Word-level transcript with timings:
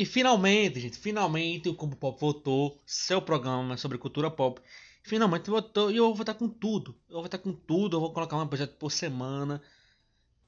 E 0.00 0.06
finalmente, 0.06 0.80
gente, 0.80 0.98
finalmente 0.98 1.68
o 1.68 1.74
Combo 1.74 1.94
Pop 1.94 2.18
voltou, 2.18 2.80
seu 2.86 3.20
programa 3.20 3.76
sobre 3.76 3.98
cultura 3.98 4.30
pop. 4.30 4.58
Finalmente 5.02 5.50
voltou 5.50 5.90
e 5.90 5.98
eu 5.98 6.14
vou 6.14 6.22
estar 6.22 6.32
com 6.32 6.48
tudo. 6.48 6.96
Eu 7.06 7.16
vou 7.16 7.26
estar 7.26 7.36
com 7.36 7.52
tudo, 7.52 7.96
eu 7.96 8.00
vou 8.00 8.10
colocar 8.10 8.38
um 8.38 8.46
projeto 8.46 8.76
por 8.78 8.90
semana. 8.90 9.60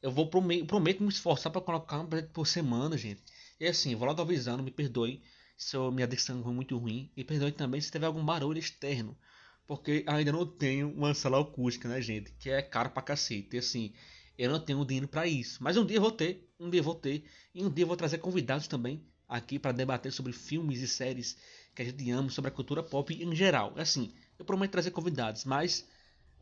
Eu 0.01 0.11
vou 0.11 0.27
prometo, 0.29 0.65
prometo 0.65 1.03
me 1.03 1.11
esforçar 1.11 1.53
para 1.53 1.61
colocar 1.61 2.01
um 2.01 2.07
projeto 2.07 2.31
por 2.31 2.47
semana, 2.47 2.97
gente. 2.97 3.23
E 3.61 3.67
assim, 3.67 3.95
vou 3.95 4.09
logo 4.09 4.23
avisando, 4.23 4.63
me 4.63 4.71
perdoe 4.71 5.21
se 5.55 5.77
eu, 5.77 5.93
minha 5.93 6.07
dicção 6.07 6.43
foi 6.43 6.53
muito 6.55 6.79
ruim. 6.79 7.11
E 7.15 7.23
perdoe 7.23 7.53
também 7.53 7.79
se 7.79 7.91
tiver 7.91 8.07
algum 8.07 8.25
barulho 8.25 8.59
externo. 8.59 9.15
Porque 9.67 10.05
ainda 10.07 10.33
não 10.33 10.47
tenho 10.47 10.91
uma 10.91 11.15
sala 11.15 11.41
acústica, 11.41 11.89
né, 11.89 12.01
gente? 12.01 12.33
Que 12.33 12.51
é 12.51 12.63
caro 12.63 12.91
pra 12.91 13.03
cacete. 13.03 13.57
E 13.57 13.59
assim, 13.59 13.93
eu 14.37 14.51
não 14.51 14.61
tenho 14.61 14.85
dinheiro 14.85 15.09
para 15.09 15.27
isso. 15.27 15.63
Mas 15.63 15.77
um 15.77 15.85
dia 15.85 15.97
eu 15.97 16.03
vou 16.03 16.13
ter, 16.13 16.51
um 16.59 16.69
dia 16.69 16.81
eu 16.81 16.85
vou 16.85 16.95
ter. 16.95 17.25
E 17.55 17.65
um 17.65 17.71
dia 17.71 17.85
eu 17.85 17.89
vou 17.89 17.97
trazer 17.97 18.19
convidados 18.19 18.67
também 18.67 19.05
aqui 19.29 19.59
para 19.59 19.73
debater 19.73 20.13
sobre 20.13 20.33
filmes 20.33 20.81
e 20.81 20.89
séries 20.89 21.37
que 21.75 21.83
a 21.83 21.85
gente 21.85 22.11
ama, 22.11 22.29
sobre 22.31 22.51
a 22.51 22.55
cultura 22.55 22.83
pop 22.83 23.15
em 23.15 23.35
geral. 23.35 23.73
Assim, 23.77 24.13
eu 24.39 24.45
prometo 24.45 24.73
trazer 24.73 24.91
convidados, 24.91 25.45
mas 25.45 25.89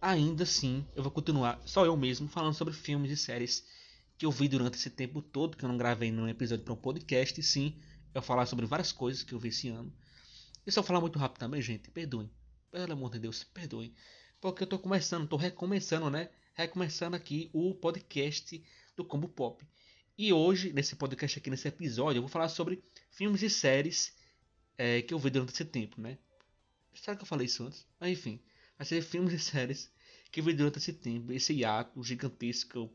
ainda 0.00 0.42
assim 0.42 0.84
eu 0.97 1.02
vou 1.02 1.12
continuar 1.12 1.61
só 1.66 1.84
eu 1.84 1.97
mesmo 1.97 2.27
falando 2.27 2.55
sobre 2.55 2.75
filmes 2.75 3.11
e 3.11 3.16
séries 3.16 3.64
que 4.19 4.27
eu 4.27 4.30
vi 4.30 4.48
durante 4.48 4.75
esse 4.75 4.91
tempo 4.91 5.23
todo, 5.23 5.56
que 5.56 5.64
eu 5.64 5.69
não 5.69 5.78
gravei 5.78 6.11
num 6.11 6.28
episódio 6.28 6.64
para 6.64 6.75
um 6.75 6.77
podcast, 6.77 7.41
e 7.41 7.42
sim, 7.42 7.75
eu 8.14 8.20
falar 8.20 8.45
sobre 8.45 8.66
várias 8.66 8.92
coisas 8.92 9.23
que 9.23 9.33
eu 9.33 9.39
vi 9.39 9.48
esse 9.48 9.69
ano. 9.69 9.91
E 10.66 10.70
eu 10.77 10.83
falar 10.83 11.00
muito 11.00 11.19
rápido 11.19 11.39
também, 11.39 11.62
gente, 11.62 11.91
perdoem. 11.91 12.30
Pelo 12.70 12.92
amor 12.92 13.10
de 13.10 13.19
Deus, 13.19 13.42
perdoem. 13.42 13.92
Porque 14.41 14.62
eu 14.62 14.66
tô 14.66 14.78
começando, 14.78 15.27
tô 15.27 15.37
recomeçando, 15.37 16.08
né? 16.08 16.31
Recomeçando 16.55 17.17
aqui 17.17 17.50
o 17.53 17.75
podcast 17.75 18.62
do 18.97 19.05
Combo 19.05 19.28
Pop. 19.28 19.67
E 20.17 20.33
hoje, 20.33 20.72
nesse 20.72 20.94
podcast 20.94 21.36
aqui, 21.36 21.50
nesse 21.50 21.67
episódio, 21.67 22.19
eu 22.19 22.22
vou 22.22 22.31
falar 22.31 22.48
sobre 22.48 22.81
filmes 23.11 23.42
e 23.42 23.50
séries 23.50 24.14
é, 24.78 25.03
que 25.03 25.12
eu 25.12 25.19
vi 25.19 25.31
durante 25.31 25.53
esse 25.53 25.64
tempo, 25.64 26.00
né? 26.00 26.17
Será 26.94 27.17
que 27.17 27.22
eu 27.22 27.27
falei 27.27 27.47
isso 27.47 27.64
antes? 27.64 27.84
Mas 27.98 28.12
enfim, 28.12 28.41
vai 28.78 28.87
ser 28.87 29.03
filmes 29.03 29.33
e 29.33 29.39
séries 29.41 29.91
que 30.31 30.39
eu 30.39 30.44
vi 30.44 30.53
durante 30.53 30.78
esse 30.78 30.92
tempo, 30.92 31.33
esse 31.33 31.53
hiato 31.53 32.00
gigantesco 32.05 32.70
que 32.70 32.77
eu 32.77 32.94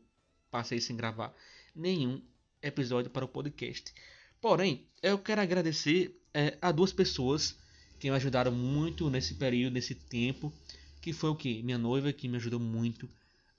passei 0.50 0.80
sem 0.80 0.96
gravar 0.96 1.34
nenhum 1.74 2.22
episódio 2.62 3.10
para 3.10 3.26
o 3.26 3.28
podcast. 3.28 3.92
Porém, 4.40 4.88
eu 5.02 5.18
quero 5.18 5.42
agradecer 5.42 6.18
é, 6.32 6.56
a 6.62 6.72
duas 6.72 6.94
pessoas 6.94 7.58
que 7.98 8.10
me 8.10 8.16
ajudaram 8.16 8.52
muito 8.52 9.08
nesse 9.10 9.34
período, 9.34 9.74
nesse 9.74 9.94
tempo, 9.94 10.52
que 11.00 11.12
foi 11.12 11.30
o 11.30 11.34
que? 11.34 11.62
Minha 11.62 11.78
noiva, 11.78 12.12
que 12.12 12.28
me 12.28 12.36
ajudou 12.36 12.60
muito 12.60 13.08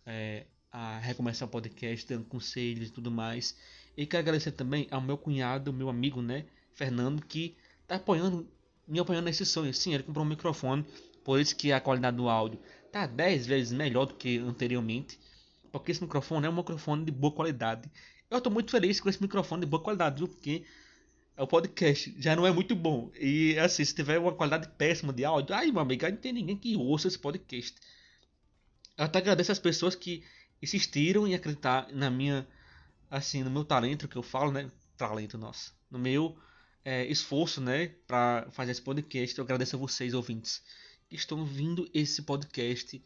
é, 0.05 0.45
a 0.71 0.99
recomeçar 0.99 1.47
o 1.47 1.51
podcast, 1.51 2.07
dando 2.07 2.25
conselhos 2.25 2.89
e 2.89 2.91
tudo 2.91 3.09
mais. 3.09 3.55
E 3.95 4.05
quero 4.05 4.21
agradecer 4.21 4.51
também 4.51 4.87
ao 4.91 5.01
meu 5.01 5.17
cunhado, 5.17 5.73
meu 5.73 5.89
amigo, 5.89 6.21
né, 6.21 6.45
Fernando, 6.73 7.25
que 7.25 7.55
tá 7.87 7.95
apoiando, 7.95 8.47
me 8.87 8.99
apoiando 8.99 9.25
nesse 9.25 9.45
sonho. 9.45 9.73
Sim, 9.73 9.93
ele 9.93 10.03
comprou 10.03 10.25
um 10.25 10.29
microfone, 10.29 10.85
por 11.23 11.39
isso 11.39 11.55
que 11.55 11.71
a 11.71 11.81
qualidade 11.81 12.17
do 12.17 12.29
áudio 12.29 12.59
tá 12.91 13.07
10 13.07 13.47
vezes 13.47 13.71
melhor 13.73 14.05
do 14.05 14.13
que 14.13 14.37
anteriormente. 14.37 15.19
Porque 15.71 15.91
esse 15.91 16.01
microfone 16.01 16.45
é 16.45 16.49
um 16.49 16.55
microfone 16.55 17.05
de 17.05 17.11
boa 17.11 17.33
qualidade. 17.33 17.89
Eu 18.29 18.41
tô 18.41 18.49
muito 18.49 18.71
feliz 18.71 18.99
com 18.99 19.09
esse 19.09 19.21
microfone 19.21 19.61
de 19.61 19.67
boa 19.67 19.81
qualidade, 19.81 20.17
viu? 20.17 20.27
Porque 20.27 20.63
o 21.37 21.47
podcast 21.47 22.15
já 22.17 22.35
não 22.35 22.45
é 22.45 22.51
muito 22.51 22.75
bom. 22.75 23.11
E 23.19 23.57
assim, 23.59 23.85
se 23.85 23.93
tiver 23.93 24.17
uma 24.19 24.33
qualidade 24.33 24.67
péssima 24.77 25.13
de 25.13 25.23
áudio, 25.23 25.55
ai 25.55 25.71
meu 25.71 25.81
amigo, 25.81 26.07
não 26.09 26.17
tem 26.17 26.33
ninguém 26.33 26.57
que 26.57 26.75
ouça 26.75 27.07
esse 27.07 27.19
podcast. 27.19 27.75
Eu 28.97 29.05
até 29.05 29.19
agradeço 29.19 29.51
as 29.51 29.59
pessoas 29.59 29.95
que 29.95 30.23
insistiram 30.61 31.27
em 31.27 31.35
acreditar 31.35 31.87
na 31.93 32.09
minha, 32.09 32.47
assim, 33.09 33.43
no 33.43 33.51
meu 33.51 33.63
talento 33.63 34.07
que 34.07 34.15
eu 34.15 34.23
falo, 34.23 34.51
né? 34.51 34.71
Talento, 34.97 35.37
nossa. 35.37 35.71
No 35.91 35.99
meu 35.99 36.35
é, 36.83 37.05
esforço, 37.05 37.61
né? 37.61 37.89
Pra 38.07 38.47
fazer 38.51 38.71
esse 38.71 38.81
podcast. 38.81 39.37
Eu 39.37 39.43
agradeço 39.43 39.75
a 39.75 39.79
vocês, 39.79 40.15
ouvintes, 40.15 40.63
que 41.07 41.15
estão 41.15 41.45
vindo 41.45 41.87
esse 41.93 42.23
podcast. 42.23 43.01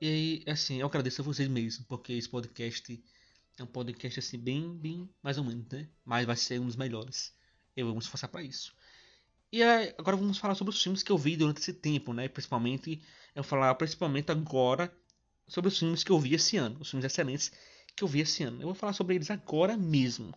E 0.00 0.06
aí, 0.06 0.42
assim, 0.48 0.80
eu 0.80 0.86
agradeço 0.88 1.22
a 1.22 1.24
vocês 1.24 1.48
mesmo, 1.48 1.84
porque 1.84 2.12
esse 2.14 2.28
podcast 2.28 3.00
é 3.56 3.62
um 3.62 3.66
podcast, 3.66 4.18
assim, 4.18 4.38
bem, 4.38 4.76
bem, 4.76 5.08
mais 5.22 5.38
ou 5.38 5.44
menos, 5.44 5.66
né? 5.68 5.88
Mas 6.04 6.26
vai 6.26 6.36
ser 6.36 6.60
um 6.60 6.66
dos 6.66 6.76
melhores. 6.76 7.32
Eu 7.76 7.86
vou 7.86 7.94
me 7.94 8.00
esforçar 8.00 8.30
pra 8.30 8.42
isso. 8.42 8.74
E 9.52 9.62
agora 9.62 10.16
vamos 10.16 10.38
falar 10.38 10.54
sobre 10.54 10.72
os 10.74 10.82
filmes 10.82 11.02
que 11.02 11.12
eu 11.12 11.18
vi 11.18 11.36
durante 11.36 11.60
esse 11.60 11.72
tempo, 11.72 12.12
né? 12.12 12.28
Principalmente, 12.28 13.02
eu 13.34 13.42
vou 13.42 13.50
falar 13.50 13.74
principalmente 13.74 14.32
agora 14.32 14.92
sobre 15.46 15.68
os 15.68 15.78
filmes 15.78 16.02
que 16.02 16.10
eu 16.10 16.18
vi 16.18 16.34
esse 16.34 16.56
ano, 16.56 16.78
os 16.80 16.90
filmes 16.90 17.04
excelentes 17.04 17.52
que 17.94 18.02
eu 18.02 18.08
vi 18.08 18.20
esse 18.20 18.42
ano. 18.42 18.60
Eu 18.62 18.66
vou 18.66 18.74
falar 18.74 18.92
sobre 18.92 19.14
eles 19.14 19.30
agora 19.30 19.76
mesmo. 19.76 20.34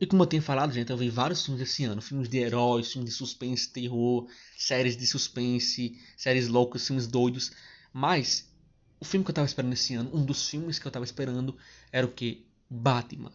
E 0.00 0.06
como 0.06 0.22
eu 0.22 0.26
tenho 0.26 0.42
falado, 0.42 0.72
gente, 0.72 0.90
eu 0.90 0.96
vi 0.96 1.10
vários 1.10 1.44
filmes 1.44 1.62
esse 1.62 1.84
ano. 1.84 2.02
Filmes 2.02 2.28
de 2.28 2.38
heróis, 2.38 2.90
filmes 2.90 3.10
de 3.10 3.16
suspense, 3.16 3.70
terror, 3.70 4.28
séries 4.56 4.96
de 4.96 5.06
suspense, 5.06 6.00
séries 6.16 6.48
loucas, 6.48 6.86
filmes 6.86 7.06
doidos. 7.06 7.52
Mas 7.92 8.49
o 9.00 9.04
filme 9.04 9.24
que 9.24 9.30
eu 9.30 9.34
tava 9.34 9.46
esperando 9.46 9.72
esse 9.72 9.94
ano, 9.94 10.10
um 10.12 10.22
dos 10.22 10.46
filmes 10.46 10.78
que 10.78 10.86
eu 10.86 10.92
tava 10.92 11.06
esperando, 11.06 11.56
era 11.90 12.06
o 12.06 12.10
que? 12.10 12.46
Batman. 12.68 13.32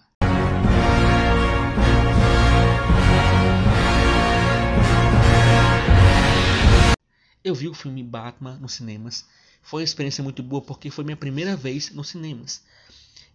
Eu 7.43 7.55
vi 7.55 7.67
o 7.67 7.73
filme 7.73 8.03
Batman 8.03 8.57
nos 8.57 8.73
cinemas. 8.73 9.25
Foi 9.61 9.81
uma 9.81 9.85
experiência 9.85 10.23
muito 10.23 10.43
boa 10.43 10.61
porque 10.61 10.91
foi 10.91 11.03
minha 11.03 11.17
primeira 11.17 11.55
vez 11.55 11.91
nos 11.91 12.09
cinemas. 12.09 12.63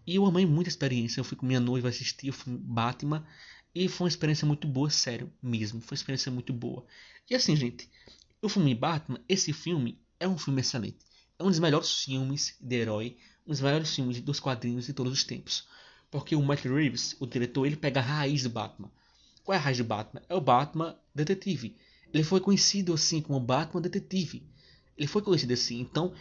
E 0.06 0.14
eu 0.14 0.24
amei 0.24 0.46
muito 0.46 0.68
a 0.68 0.70
experiência. 0.70 1.20
Eu 1.20 1.24
fui 1.24 1.36
com 1.36 1.44
minha 1.44 1.60
noiva 1.60 1.88
assistir 1.88 2.30
o 2.30 2.32
filme 2.32 2.58
Batman. 2.58 3.26
E 3.74 3.88
foi 3.88 4.04
uma 4.04 4.08
experiência 4.08 4.46
muito 4.46 4.66
boa, 4.66 4.88
sério, 4.88 5.32
mesmo. 5.42 5.80
Foi 5.80 5.94
uma 5.94 6.00
experiência 6.00 6.30
muito 6.30 6.52
boa. 6.52 6.84
E 7.28 7.34
assim, 7.34 7.54
gente, 7.56 7.90
o 8.40 8.48
filme 8.48 8.74
Batman, 8.74 9.20
esse 9.28 9.52
filme 9.52 10.00
é 10.18 10.28
um 10.28 10.38
filme 10.38 10.60
excelente. 10.60 11.09
É 11.40 11.42
um 11.42 11.48
dos 11.48 11.58
melhores 11.58 12.04
filmes 12.04 12.54
de 12.60 12.76
herói, 12.76 13.16
um 13.46 13.50
dos 13.50 13.62
melhores 13.62 13.94
filmes 13.94 14.20
dos 14.20 14.38
quadrinhos 14.38 14.84
de 14.84 14.92
todos 14.92 15.10
os 15.10 15.24
tempos. 15.24 15.66
Porque 16.10 16.36
o 16.36 16.42
Matt 16.42 16.66
Reeves, 16.66 17.16
o 17.18 17.26
diretor, 17.26 17.64
ele 17.64 17.76
pega 17.76 17.98
a 17.98 18.02
raiz 18.02 18.42
do 18.42 18.50
Batman. 18.50 18.90
Qual 19.42 19.54
é 19.54 19.58
a 19.58 19.62
raiz 19.62 19.78
do 19.78 19.84
Batman? 19.84 20.20
É 20.28 20.34
o 20.34 20.40
Batman 20.42 20.94
detetive. 21.14 21.78
Ele 22.12 22.22
foi 22.22 22.40
conhecido 22.40 22.92
assim 22.92 23.22
como 23.22 23.40
Batman 23.40 23.80
Detetive. 23.80 24.42
Ele 24.98 25.06
foi 25.06 25.22
conhecido 25.22 25.54
assim. 25.54 25.80
Então, 25.80 26.12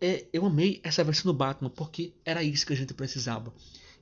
é, 0.00 0.26
eu 0.32 0.46
amei 0.46 0.80
essa 0.84 1.02
versão 1.02 1.32
do 1.32 1.36
Batman 1.36 1.68
porque 1.68 2.12
era 2.24 2.44
isso 2.44 2.64
que 2.64 2.72
a 2.72 2.76
gente 2.76 2.94
precisava. 2.94 3.52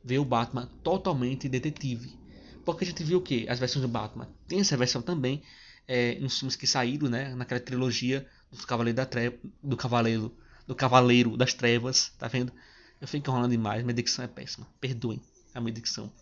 Ver 0.05 0.19
o 0.19 0.27
Batman 0.27 0.67
totalmente 0.83 1.49
detetive. 1.49 2.19
Porque 2.67 2.85
a 2.85 2.87
gente 2.87 3.03
viu 3.03 3.17
o 3.17 3.23
que? 3.23 3.49
As 3.49 3.59
versões 3.59 3.81
do 3.81 3.89
Batman. 3.89 4.29
Tem 4.47 4.61
essa 4.61 4.77
versão 4.77 5.01
também 5.01 5.43
é, 5.89 6.21
nos 6.21 6.39
filmes 6.39 6.55
que 6.55 6.67
saíram, 6.67 7.09
né? 7.09 7.35
Naquela 7.35 7.61
trilogia 7.61 8.29
do 8.53 8.67
Cavaleiro 8.67 8.97
da 8.99 9.07
Treva, 9.07 9.39
do 9.63 9.75
Cavaleiro, 9.75 10.37
do 10.71 10.75
Cavaleiro 10.77 11.37
das 11.37 11.53
Trevas, 11.53 12.13
tá 12.17 12.29
vendo? 12.29 12.53
Eu 13.01 13.09
fico 13.09 13.29
enrolando 13.29 13.51
demais, 13.51 13.83
minha 13.83 13.93
dicção 13.93 14.25
é 14.25 14.29
péssima. 14.29 14.69
Perdoem 14.81 15.21
a 15.53 15.61
minha 15.61 15.73
dicção. 15.73 16.13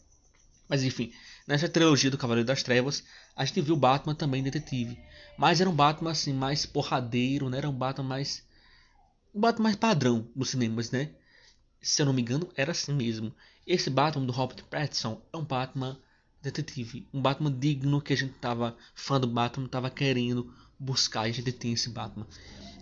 Mas 0.67 0.83
enfim, 0.83 1.13
nessa 1.47 1.69
trilogia 1.69 2.11
do 2.11 2.17
Cavaleiro 2.17 2.47
das 2.47 2.63
Trevas, 2.63 3.05
a 3.37 3.45
gente 3.45 3.61
viu 3.61 3.75
o 3.75 3.79
Batman 3.79 4.15
também 4.15 4.43
detetive. 4.43 4.99
Mas 5.37 5.61
era 5.61 5.69
um 5.69 5.75
Batman 5.75 6.13
assim, 6.13 6.33
mais 6.33 6.65
porradeiro, 6.65 7.51
né? 7.51 7.59
Era 7.59 7.69
um 7.69 7.75
Batman 7.75 8.09
mais. 8.09 8.43
Um 9.35 9.41
Batman 9.41 9.65
mais 9.65 9.77
padrão 9.77 10.27
nos 10.35 10.49
cinemas, 10.49 10.91
né? 10.91 11.11
Se 11.83 12.01
eu 12.01 12.07
não 12.07 12.15
me 12.15 12.23
engano, 12.23 12.49
era 12.57 12.71
assim 12.73 12.95
mesmo. 12.95 13.35
Esse 13.67 13.91
Batman 13.91 14.25
do 14.25 14.33
Robert 14.33 14.65
Pattinson 14.65 15.21
é 15.31 15.37
um 15.37 15.45
Batman 15.45 16.01
detetive. 16.41 17.07
Um 17.13 17.21
Batman 17.21 17.53
digno 17.53 18.01
que 18.01 18.15
a 18.15 18.17
gente 18.17 18.33
tava. 18.39 18.79
Fã 18.95 19.21
do 19.21 19.27
Batman, 19.27 19.69
tava 19.69 19.91
querendo 19.91 20.55
buscar. 20.79 21.27
E 21.27 21.33
a 21.33 21.35
gente 21.35 21.53
tem 21.53 21.75
esse 21.75 21.91
Batman. 21.91 22.27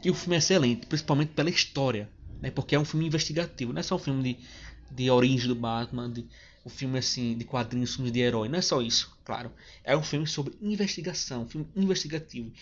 E 0.06 0.11
o 0.11 0.14
filme 0.14 0.37
é 0.37 0.38
excelente, 0.38 0.87
principalmente 0.87 1.32
pela 1.32 1.50
história. 1.50 2.08
Né? 2.41 2.49
Porque 2.49 2.76
é 2.76 2.79
um 2.79 2.85
filme 2.85 3.05
investigativo, 3.08 3.73
não 3.73 3.81
é 3.81 3.82
só 3.82 3.97
um 3.97 3.99
filme 3.99 4.23
de, 4.23 4.94
de 4.94 5.11
origem 5.11 5.49
do 5.49 5.56
Batman. 5.56 6.08
De, 6.08 6.25
um 6.64 6.69
filme 6.69 6.97
assim 6.97 7.37
de 7.37 7.44
quadrinhos, 7.44 7.97
filmes 7.97 8.12
de 8.12 8.20
herói. 8.20 8.49
Não 8.49 8.56
é 8.56 8.62
só 8.62 8.81
isso, 8.81 9.19
claro. 9.25 9.50
É 9.82 9.97
um 9.97 10.05
filme 10.05 10.25
sobre 10.25 10.56
investigação, 10.62 11.43
um 11.43 11.49
filme 11.49 11.67
investigativo. 11.75 12.53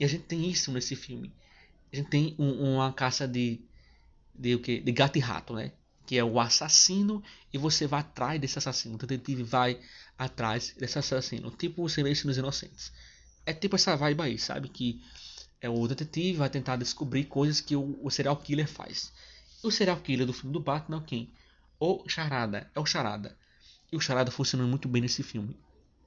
E 0.00 0.04
a 0.04 0.08
gente 0.08 0.24
tem 0.24 0.50
isso 0.50 0.72
nesse 0.72 0.96
filme. 0.96 1.32
A 1.92 1.96
gente 1.96 2.10
tem 2.10 2.34
um, 2.36 2.74
uma 2.74 2.92
caça 2.92 3.28
de 3.28 3.60
de 4.34 4.56
o 4.56 4.60
que? 4.60 4.80
De 4.80 4.90
gato 4.90 5.18
e 5.18 5.20
rato, 5.20 5.54
né? 5.54 5.70
Que 6.04 6.18
é 6.18 6.24
o 6.24 6.40
assassino 6.40 7.22
e 7.52 7.58
você 7.58 7.86
vai 7.86 8.00
atrás 8.00 8.40
desse 8.40 8.58
assassino. 8.58 8.96
O 8.96 8.98
detetive 8.98 9.44
vai 9.44 9.78
atrás 10.18 10.74
desse 10.76 10.98
assassino. 10.98 11.48
Tipo 11.52 11.84
o 11.84 11.88
Silêncio 11.88 12.26
dos 12.26 12.38
Inocentes. 12.38 12.90
É 13.46 13.52
tipo 13.52 13.76
essa 13.76 13.96
vibe 13.96 14.20
aí, 14.20 14.36
sabe? 14.36 14.68
Que 14.68 15.00
é 15.60 15.68
o 15.68 15.86
detetive 15.88 16.38
vai 16.38 16.48
tentar 16.50 16.76
descobrir 16.76 17.24
coisas 17.24 17.60
que 17.60 17.74
o, 17.74 17.98
o 18.02 18.10
serial 18.10 18.36
killer 18.36 18.68
faz. 18.68 19.12
O 19.62 19.70
serial 19.70 19.96
killer 19.98 20.26
do 20.26 20.32
filme 20.32 20.52
do 20.52 20.60
Batman 20.60 20.98
é 20.98 21.06
quem? 21.06 21.32
O 21.80 22.08
Charada. 22.08 22.70
É 22.74 22.80
o 22.80 22.86
Charada. 22.86 23.36
E 23.90 23.96
o 23.96 24.00
Charada 24.00 24.30
funciona 24.30 24.64
muito 24.64 24.88
bem 24.88 25.02
nesse 25.02 25.22
filme. 25.22 25.56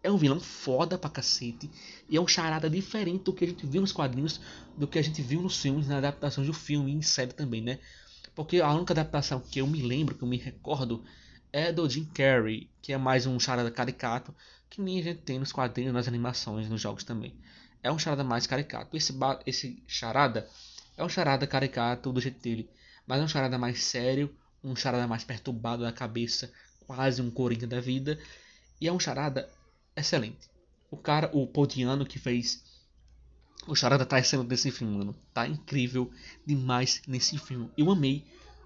é 0.03 0.12
um 0.12 0.18
vilão 0.18 0.39
foda 0.39 0.98
pra 0.98 1.09
cacete. 1.09 1.69
E 2.09 2.18
é 2.18 2.21
um 2.21 2.27
charada 2.27 2.69
diferente 2.69 3.24
do 3.24 3.33
que 3.33 3.45
a 3.45 3.48
gente 3.48 3.65
viu 3.65 3.81
nos 3.81 3.92
quadrinhos, 3.92 4.39
do 4.77 4.88
que 4.88 4.98
a 4.98 5.01
gente 5.01 5.21
viu 5.21 5.42
nos 5.42 5.62
filmes, 5.62 5.88
na 5.88 5.97
adaptação 5.97 6.44
do 6.44 6.54
filme 6.54 6.92
e 6.92 6.95
em 6.95 7.01
série 7.01 7.33
também, 7.33 7.62
né? 7.62 7.80
Porque 8.33 8.62
a 8.62 8.74
única 8.74 8.94
adaptação 8.94 9.39
que 9.39 9.59
eu 9.59 9.68
me 9.68 9.81
lembro, 9.81 10.15
que 10.15 10.24
eu 10.24 10.27
me 10.27 10.38
recordo, 10.38 11.04
é 11.51 11.71
do 11.71 11.88
Jim 11.89 12.06
Carrey, 12.06 12.69
que 12.81 12.94
é 12.94 12.97
mais 12.97 13.25
um 13.25 13.39
charada 13.39 13.69
caricato, 13.69 14.33
que 14.69 14.81
nem 14.81 15.00
a 15.00 15.04
gente 15.04 15.21
tem 15.21 15.38
nos 15.38 15.51
quadrinhos, 15.51 15.94
nas 15.94 16.07
animações, 16.07 16.69
nos 16.69 16.81
jogos 16.81 17.04
também. 17.04 17.36
É 17.83 17.92
um 17.92 18.00
charada 18.00 18.24
mais 18.24 18.45
caricato. 18.45 18.95
Esse, 18.95 19.13
esse 19.45 19.83
charada 19.88 20.48
é 20.98 21.04
um 21.04 21.10
charada 21.10 21.48
caricato 21.48 22.12
do 22.12 22.22
jeito 22.22 22.39
dele, 22.42 22.69
mas 23.07 23.22
é 23.22 23.24
um 23.24 23.28
charada 23.28 23.57
mais 23.57 23.83
sério, 23.83 24.36
um 24.63 24.75
charada 24.75 25.07
mais 25.07 25.24
perturbado 25.24 25.83
da 25.83 25.92
cabeça, 25.92 26.51
quase 26.86 27.22
um 27.22 27.31
coringa 27.31 27.66
da 27.66 27.80
vida, 27.80 28.19
e 28.80 28.88
é 28.88 28.92
um 28.92 29.00
charada 29.00 29.50
excelente. 29.95 30.50
O 30.89 30.98
cara, 30.98 31.30
o 31.33 31.48
Podiano 31.48 32.06
que 32.06 32.19
fez 32.19 32.63
o 33.68 33.75
charada 33.75 34.06
tá 34.06 34.19
excelente 34.19 34.50
nesse 34.50 34.72
filme, 34.72 34.98
mano. 34.98 35.16
Tá 35.33 35.48
incrível 35.48 36.12
demais 36.45 37.01
nesse 37.07 37.38
filme. 37.38 37.69
Eu 37.78 37.92
amei 37.92 38.25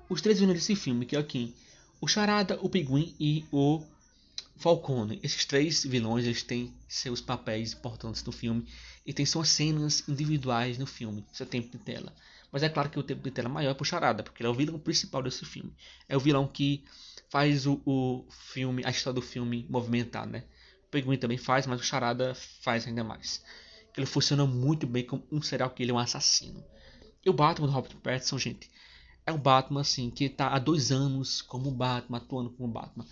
os 0.09 0.21
três 0.21 0.39
vilões 0.39 0.59
desse 0.59 0.75
filme, 0.75 1.05
que 1.05 1.15
é 1.15 1.19
aqui 1.19 1.53
o 1.99 2.07
Charada, 2.07 2.59
o 2.61 2.69
Pinguim 2.69 3.15
e 3.19 3.45
o 3.51 3.83
Falcone. 4.57 5.19
Esses 5.21 5.45
três 5.45 5.83
vilões 5.83 6.25
eles 6.25 6.43
têm 6.43 6.73
seus 6.87 7.19
papéis 7.19 7.73
importantes 7.73 8.23
no 8.23 8.31
filme 8.31 8.65
e 9.05 9.13
tem 9.13 9.25
suas 9.25 9.49
cenas 9.49 10.07
individuais 10.07 10.77
no 10.77 10.85
filme, 10.85 11.25
seu 11.31 11.45
tempo 11.45 11.69
de 11.69 11.77
tela. 11.77 12.13
Mas 12.51 12.63
é 12.63 12.69
claro 12.69 12.89
que 12.89 12.97
o 12.97 13.03
tempo 13.03 13.21
de 13.21 13.31
tela 13.31 13.49
é 13.49 13.51
maior 13.51 13.71
é 13.71 13.73
pro 13.73 13.85
Charada, 13.85 14.23
porque 14.23 14.41
ele 14.41 14.47
é 14.47 14.51
o 14.51 14.55
vilão 14.55 14.79
principal 14.79 15.21
desse 15.21 15.45
filme. 15.45 15.73
É 16.07 16.15
o 16.15 16.19
vilão 16.19 16.47
que 16.47 16.83
faz 17.29 17.67
o, 17.67 17.81
o 17.85 18.25
filme, 18.29 18.83
a 18.85 18.89
história 18.89 19.15
do 19.15 19.21
filme 19.21 19.65
movimentar, 19.69 20.25
né? 20.25 20.43
O 20.87 20.89
Pinguim 20.89 21.17
também 21.17 21.37
faz, 21.37 21.67
mas 21.67 21.79
o 21.81 21.83
Charada 21.83 22.33
faz 22.61 22.87
ainda 22.87 23.03
mais. 23.03 23.43
Ele 23.95 24.05
funciona 24.05 24.45
muito 24.45 24.87
bem 24.87 25.05
como 25.05 25.25
um 25.31 25.41
serial 25.41 25.69
killer, 25.69 25.95
um 25.95 25.99
assassino. 25.99 26.63
E 27.25 27.29
o 27.29 27.33
Batman 27.33 27.67
do 27.67 27.73
Robert 27.73 27.95
Pattinson, 27.97 28.37
gente, 28.37 28.69
é 29.25 29.31
um 29.31 29.37
Batman 29.37 29.81
assim 29.81 30.09
que 30.09 30.25
está 30.25 30.49
há 30.49 30.59
dois 30.59 30.91
anos 30.91 31.41
como 31.41 31.71
Batman, 31.71 32.17
atuando 32.17 32.51
como 32.51 32.71
Batman. 32.71 33.05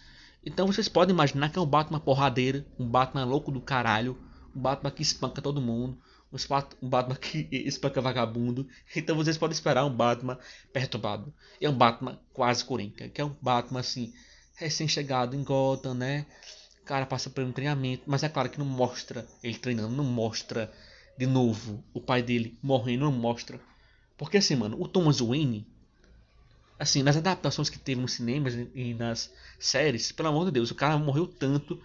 Então 0.46 0.68
vocês 0.68 0.88
podem 0.88 1.14
imaginar 1.14 1.50
que 1.50 1.58
é 1.58 1.62
um 1.62 1.66
Batman 1.66 2.00
porradeira, 2.00 2.66
um 2.78 2.88
Batman 2.88 3.26
louco 3.26 3.52
do 3.52 3.62
caralho, 3.62 4.18
um 4.56 4.62
Batman 4.62 4.92
que 4.92 5.02
espanca 5.02 5.42
todo 5.42 5.62
mundo, 5.62 5.98
um 6.82 6.90
Batman 6.90 7.16
que 7.16 7.48
espanca 7.52 8.02
vagabundo. 8.02 8.68
Então 8.96 9.16
vocês 9.16 9.38
podem 9.38 9.54
esperar 9.54 9.86
um 9.86 9.96
Batman 9.96 10.38
perturbado. 10.72 11.34
É 11.62 11.70
um 11.70 11.78
Batman 11.78 12.20
quase 12.34 12.64
coringa, 12.66 13.10
que 13.10 13.22
é 13.22 13.26
um 13.26 13.36
Batman 13.42 13.80
assim, 13.80 14.14
recém-chegado 14.56 15.36
em 15.36 15.44
Gotham, 15.44 15.94
né? 15.94 16.26
O 16.82 16.86
cara 16.86 17.06
passa 17.06 17.30
por 17.30 17.44
um 17.44 17.52
treinamento, 17.52 18.04
mas 18.06 18.24
é 18.24 18.30
claro 18.30 18.50
que 18.50 18.60
não 18.60 18.66
mostra 18.66 19.26
ele 19.42 19.58
treinando, 19.58 19.96
não 19.96 20.04
mostra 20.04 20.72
de 21.18 21.26
novo 21.26 21.84
o 21.94 22.02
pai 22.02 22.22
dele 22.22 22.58
morrendo, 22.62 23.06
não 23.06 23.12
mostra. 23.12 23.60
Porque 24.18 24.38
assim, 24.38 24.56
mano, 24.56 24.82
o 24.82 24.88
Thomas 24.88 25.20
Wayne, 25.20 25.66
assim, 26.78 27.04
nas 27.04 27.16
adaptações 27.16 27.70
que 27.70 27.80
teve 27.80 28.02
nos 28.02 28.14
cinemas 28.14 28.54
e 28.76 28.94
nas 28.94 29.32
séries, 29.60 30.12
pelo 30.12 30.30
amor 30.30 30.46
de 30.46 30.52
Deus, 30.52 30.72
o 30.72 30.76
cara 30.76 30.98
morreu 30.98 31.26
tanto, 31.28 31.82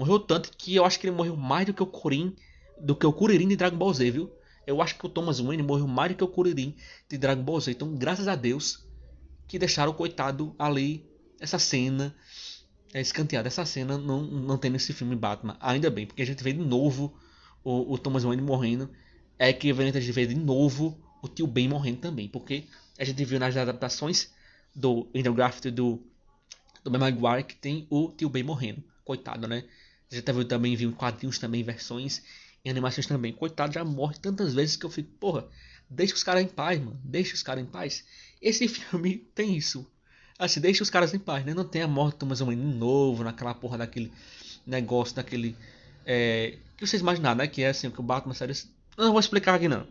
morreu 0.00 0.18
tanto 0.18 0.50
que 0.56 0.74
eu 0.74 0.84
acho 0.84 0.98
que 0.98 1.06
ele 1.06 1.14
morreu 1.14 1.36
mais 1.36 1.66
do 1.66 1.74
que 1.74 1.82
o 1.82 1.86
Corin, 1.86 2.34
do 2.80 2.96
que 2.96 3.06
o 3.06 3.12
Kuririn 3.12 3.46
de 3.46 3.56
Dragon 3.56 3.76
Ball 3.76 3.92
Z, 3.92 4.10
viu? 4.10 4.30
Eu 4.66 4.80
acho 4.80 4.96
que 4.96 5.04
o 5.04 5.08
Thomas 5.08 5.38
Wayne 5.40 5.62
morreu 5.62 5.86
mais 5.86 6.10
do 6.12 6.16
que 6.16 6.24
o 6.24 6.28
Kuririn 6.28 6.74
de 7.08 7.18
Dragon 7.18 7.42
Ball 7.42 7.60
Z. 7.60 7.72
Então, 7.72 7.94
graças 7.94 8.26
a 8.26 8.34
Deus 8.34 8.86
que 9.46 9.58
deixaram 9.58 9.92
o 9.92 9.94
coitado 9.94 10.54
ali 10.58 11.06
essa 11.38 11.58
cena 11.58 12.14
é 12.92 13.00
escanteada. 13.00 13.48
Essa 13.48 13.64
cena 13.64 13.98
não, 13.98 14.22
não 14.22 14.58
tem 14.58 14.70
nesse 14.70 14.92
filme 14.92 15.14
Batman. 15.16 15.56
Ainda 15.60 15.90
bem, 15.90 16.06
porque 16.06 16.22
a 16.22 16.26
gente 16.26 16.42
vê 16.42 16.52
de 16.52 16.60
novo 16.60 17.14
o, 17.62 17.92
o 17.92 17.98
Thomas 17.98 18.22
Wayne 18.22 18.42
morrendo. 18.42 18.90
É 19.38 19.48
equivalente 19.48 19.98
a 19.98 20.00
gente 20.00 20.12
ver 20.12 20.26
de 20.26 20.34
novo 20.34 20.98
o 21.22 21.28
tio 21.28 21.46
Ben 21.46 21.68
morrendo 21.68 21.98
também. 21.98 22.28
Porque 22.28 22.64
a 22.98 23.04
gente 23.04 23.24
viu 23.24 23.38
nas 23.38 23.56
adaptações 23.56 24.32
do 24.74 25.08
Garfield 25.34 25.70
do, 25.70 26.02
do 26.84 26.90
Ben 26.90 27.00
Maguire 27.00 27.44
que 27.44 27.56
tem 27.56 27.86
o 27.90 28.12
tio 28.12 28.28
Ben 28.28 28.42
morrendo. 28.42 28.82
Coitado, 29.04 29.48
né? 29.48 29.64
A 30.10 30.14
gente 30.14 30.44
também 30.46 30.74
viu 30.74 30.90
em 30.90 30.92
quadrinhos 30.92 31.38
também, 31.38 31.62
versões 31.62 32.22
em 32.64 32.70
animações 32.70 33.06
também. 33.06 33.32
Coitado, 33.32 33.72
já 33.72 33.84
morre 33.84 34.16
tantas 34.20 34.54
vezes 34.54 34.76
que 34.76 34.84
eu 34.84 34.90
fico, 34.90 35.10
porra, 35.18 35.46
deixa 35.88 36.14
os 36.14 36.22
caras 36.22 36.42
em 36.42 36.48
paz, 36.48 36.78
mano. 36.78 37.00
Deixa 37.04 37.34
os 37.34 37.42
caras 37.42 37.62
em 37.62 37.66
paz. 37.66 38.04
Esse 38.40 38.66
filme 38.68 39.18
tem 39.34 39.56
isso. 39.56 39.86
Assim, 40.38 40.60
deixa 40.60 40.82
os 40.82 40.90
caras 40.90 41.12
em 41.12 41.18
paz, 41.18 41.44
né? 41.44 41.52
Não 41.54 41.64
tem 41.64 41.82
a 41.82 41.88
morte 41.88 42.14
do 42.14 42.18
Thomas 42.20 42.40
Wayne 42.40 42.74
novo, 42.74 43.22
naquela 43.22 43.54
porra 43.54 43.78
daquele 43.78 44.12
negócio, 44.66 45.14
daquele. 45.14 45.56
É, 46.04 46.56
que 46.76 46.86
vocês 46.86 47.02
imaginaram, 47.02 47.38
né? 47.38 47.46
Que 47.46 47.62
é 47.62 47.68
assim, 47.68 47.90
que 47.90 48.00
o 48.00 48.02
Batman 48.02 48.34
série. 48.34 48.54
Não 48.96 49.10
vou 49.10 49.20
explicar 49.20 49.54
aqui 49.54 49.68
não. 49.68 49.86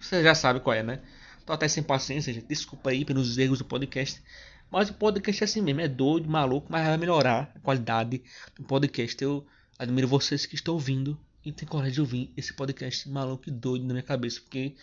Você 0.00 0.22
já 0.22 0.34
sabe 0.34 0.60
qual 0.60 0.74
é, 0.74 0.82
né? 0.82 1.00
Tô 1.44 1.52
até 1.52 1.68
sem 1.68 1.82
paciência, 1.82 2.32
gente. 2.32 2.46
Desculpa 2.46 2.90
aí 2.90 3.04
pelos 3.04 3.36
erros 3.38 3.58
do 3.58 3.64
podcast. 3.64 4.22
Mas 4.70 4.88
o 4.90 4.94
podcast 4.94 5.42
é 5.42 5.44
assim 5.44 5.60
mesmo, 5.60 5.80
é 5.80 5.88
doido, 5.88 6.28
maluco, 6.28 6.66
mas 6.70 6.86
vai 6.86 6.96
melhorar 6.96 7.52
a 7.54 7.60
qualidade 7.60 8.22
do 8.56 8.64
podcast. 8.64 9.22
Eu 9.22 9.46
admiro 9.78 10.08
vocês 10.08 10.46
que 10.46 10.54
estão 10.54 10.74
ouvindo 10.74 11.18
e 11.44 11.52
tem 11.52 11.68
coragem 11.68 11.94
de 11.94 12.00
ouvir 12.00 12.32
esse 12.36 12.52
podcast 12.52 13.08
maluco 13.08 13.48
e 13.48 13.52
doido 13.52 13.84
na 13.86 13.94
minha 13.94 14.02
cabeça, 14.02 14.40
porque 14.40 14.74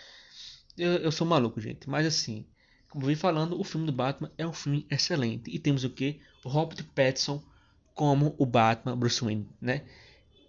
eu, 0.77 0.93
eu 0.93 1.11
sou 1.11 1.25
maluco, 1.25 1.59
gente. 1.59 1.89
Mas 1.89 2.05
assim, 2.05 2.45
como 2.89 3.05
eu 3.05 3.09
vim 3.09 3.15
falando, 3.15 3.59
o 3.59 3.63
filme 3.63 3.85
do 3.85 3.91
Batman 3.91 4.31
é 4.37 4.45
um 4.45 4.53
filme 4.53 4.85
excelente. 4.89 5.49
E 5.49 5.57
temos 5.57 5.83
o 5.83 5.89
que? 5.89 6.19
O 6.43 6.49
Robert 6.49 6.83
Pattinson 6.95 7.43
como 7.93 8.35
o 8.37 8.45
Batman 8.45 8.95
Bruce 8.95 9.23
Wayne, 9.23 9.47
né? 9.59 9.83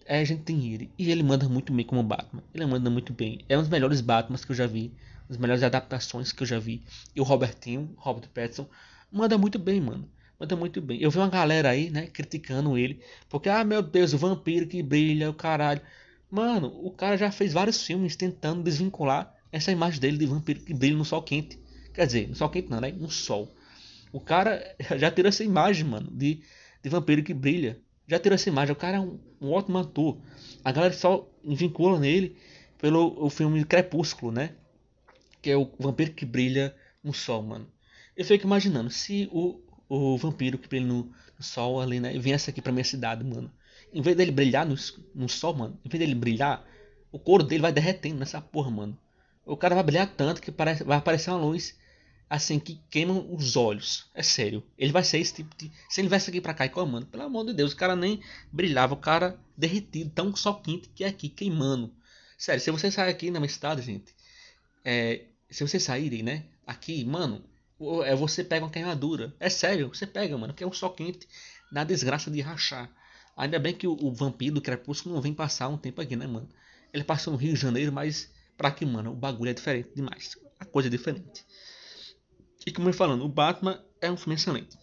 É, 0.04 0.20
a 0.20 0.24
gente 0.24 0.42
tem 0.42 0.72
ele. 0.72 0.90
E 0.98 1.10
ele 1.10 1.22
manda 1.22 1.48
muito 1.48 1.72
bem 1.72 1.84
como 1.84 2.02
Batman. 2.02 2.42
Ele 2.52 2.66
manda 2.66 2.90
muito 2.90 3.12
bem. 3.12 3.44
É 3.48 3.56
um 3.56 3.60
dos 3.60 3.70
melhores 3.70 4.00
Batmans 4.00 4.44
que 4.44 4.52
eu 4.52 4.56
já 4.56 4.66
vi 4.66 4.92
as 5.28 5.36
melhores 5.36 5.62
adaptações 5.62 6.32
que 6.32 6.42
eu 6.42 6.46
já 6.46 6.58
vi. 6.58 6.82
E 7.14 7.20
o 7.20 7.24
Robertinho, 7.24 7.94
Robert 7.96 8.28
Pattinson, 8.28 8.68
manda 9.10 9.38
muito 9.38 9.58
bem, 9.58 9.80
mano. 9.80 10.08
Manda 10.42 10.56
muito 10.56 10.80
bem. 10.80 11.00
Eu 11.00 11.08
vi 11.08 11.18
uma 11.18 11.28
galera 11.28 11.70
aí, 11.70 11.88
né, 11.88 12.08
criticando 12.08 12.76
ele. 12.76 13.00
Porque, 13.28 13.48
ah, 13.48 13.62
meu 13.62 13.80
Deus, 13.80 14.12
o 14.12 14.18
vampiro 14.18 14.66
que 14.66 14.82
brilha, 14.82 15.30
o 15.30 15.34
caralho. 15.34 15.80
Mano, 16.28 16.66
o 16.84 16.90
cara 16.90 17.16
já 17.16 17.30
fez 17.30 17.52
vários 17.52 17.86
filmes 17.86 18.16
tentando 18.16 18.60
desvincular 18.60 19.32
essa 19.52 19.70
imagem 19.70 20.00
dele 20.00 20.18
de 20.18 20.26
vampiro 20.26 20.58
que 20.58 20.74
brilha 20.74 20.96
no 20.96 21.04
sol 21.04 21.22
quente. 21.22 21.60
Quer 21.94 22.06
dizer, 22.06 22.28
no 22.28 22.34
sol 22.34 22.48
quente 22.48 22.68
não, 22.68 22.80
né? 22.80 22.90
No 22.90 23.08
sol. 23.08 23.54
O 24.12 24.18
cara 24.18 24.60
já 24.98 25.12
tirou 25.12 25.28
essa 25.28 25.44
imagem, 25.44 25.84
mano, 25.84 26.10
de, 26.10 26.42
de 26.82 26.90
vampiro 26.90 27.22
que 27.22 27.32
brilha. 27.32 27.80
Já 28.08 28.18
tirou 28.18 28.34
essa 28.34 28.48
imagem. 28.48 28.72
O 28.72 28.76
cara 28.76 28.96
é 28.96 29.00
um, 29.00 29.20
um 29.40 29.52
ótimo 29.52 29.78
ator. 29.78 30.18
A 30.64 30.72
galera 30.72 30.92
só 30.92 31.30
vincula 31.44 32.00
nele 32.00 32.36
pelo 32.78 33.14
o 33.24 33.30
filme 33.30 33.64
Crepúsculo, 33.64 34.32
né? 34.32 34.56
que 35.40 35.50
é 35.50 35.56
o 35.56 35.70
vampiro 35.78 36.12
que 36.12 36.24
brilha 36.24 36.74
no 37.02 37.12
sol, 37.12 37.42
mano. 37.42 37.68
Eu 38.16 38.24
fico 38.24 38.44
imaginando, 38.44 38.90
se 38.90 39.28
o, 39.32 39.60
o 39.94 40.16
vampiro 40.16 40.56
que 40.56 40.66
brilha 40.68 40.86
no, 40.86 41.04
no 41.04 41.44
sol 41.44 41.80
ali, 41.80 42.00
né, 42.00 42.18
viesse 42.18 42.48
aqui 42.48 42.62
pra 42.62 42.72
minha 42.72 42.84
cidade, 42.84 43.22
mano. 43.22 43.52
Em 43.92 44.00
vez 44.00 44.16
dele 44.16 44.32
brilhar 44.32 44.64
no, 44.64 44.74
no 45.14 45.28
sol, 45.28 45.54
mano, 45.54 45.78
em 45.84 45.88
vez 45.88 45.98
dele 45.98 46.14
brilhar, 46.14 46.64
o 47.10 47.18
couro 47.18 47.44
dele 47.44 47.60
vai 47.60 47.72
derretendo 47.72 48.18
nessa 48.18 48.40
porra, 48.40 48.70
mano. 48.70 48.98
O 49.44 49.54
cara 49.54 49.74
vai 49.74 49.84
brilhar 49.84 50.06
tanto 50.16 50.40
que 50.40 50.50
parece, 50.50 50.82
vai 50.82 50.96
aparecer 50.96 51.30
uma 51.30 51.38
luz 51.38 51.76
assim 52.30 52.58
que 52.58 52.80
queima 52.88 53.12
os 53.12 53.54
olhos. 53.54 54.06
É 54.14 54.22
sério. 54.22 54.62
Ele 54.78 54.92
vai 54.92 55.04
ser 55.04 55.18
esse 55.18 55.34
tipo 55.34 55.54
de. 55.58 55.70
Se 55.90 56.00
ele 56.00 56.08
viesse 56.08 56.30
aqui 56.30 56.40
pra 56.40 56.54
cá 56.54 56.64
e 56.64 56.70
comando, 56.70 57.04
pelo 57.04 57.24
amor 57.24 57.44
de 57.44 57.52
Deus, 57.52 57.72
o 57.72 57.76
cara 57.76 57.94
nem 57.94 58.22
brilhava, 58.50 58.94
o 58.94 58.96
cara 58.96 59.38
derretido, 59.54 60.08
tão 60.08 60.34
só 60.34 60.54
quente 60.54 60.88
que 60.94 61.04
é 61.04 61.08
aqui, 61.08 61.28
queimando. 61.28 61.92
Sério, 62.38 62.62
se 62.62 62.70
você 62.70 62.90
sair 62.90 63.10
aqui 63.10 63.30
na 63.30 63.40
minha 63.40 63.50
cidade, 63.50 63.82
gente, 63.82 64.14
é, 64.82 65.26
se 65.50 65.62
vocês 65.62 65.82
saírem, 65.82 66.22
né? 66.22 66.44
Aqui, 66.66 67.04
mano, 67.04 67.44
é 68.04 68.14
você 68.14 68.44
pega 68.44 68.64
uma 68.64 68.70
queimadura. 68.70 69.34
É 69.40 69.48
sério, 69.48 69.88
você 69.88 70.06
pega, 70.06 70.36
mano, 70.36 70.54
que 70.54 70.62
é 70.62 70.66
um 70.66 70.72
sol 70.72 70.90
quente 70.90 71.26
na 71.70 71.84
desgraça 71.84 72.30
de 72.30 72.40
rachar. 72.40 72.90
Ainda 73.36 73.58
bem 73.58 73.74
que 73.74 73.86
o, 73.86 73.96
o 74.00 74.12
vampiro 74.12 74.56
do 74.56 74.60
Crepúsculo 74.60 75.14
não 75.14 75.22
vem 75.22 75.32
passar 75.32 75.68
um 75.68 75.78
tempo 75.78 76.00
aqui, 76.00 76.16
né, 76.16 76.26
mano? 76.26 76.48
Ele 76.92 77.04
passou 77.04 77.32
no 77.32 77.38
Rio 77.38 77.54
de 77.54 77.60
Janeiro, 77.60 77.92
mas 77.92 78.30
pra 78.56 78.70
que, 78.70 78.84
mano? 78.84 79.12
O 79.12 79.16
bagulho 79.16 79.50
é 79.50 79.54
diferente 79.54 79.90
demais. 79.94 80.36
A 80.60 80.64
coisa 80.64 80.88
é 80.88 80.90
diferente. 80.90 81.44
E 82.66 82.70
como 82.70 82.88
eu 82.88 82.92
falando, 82.92 83.24
o 83.24 83.28
Batman 83.28 83.82
é 84.00 84.10
um 84.10 84.16
filme 84.16 84.34
excelente. 84.34 84.78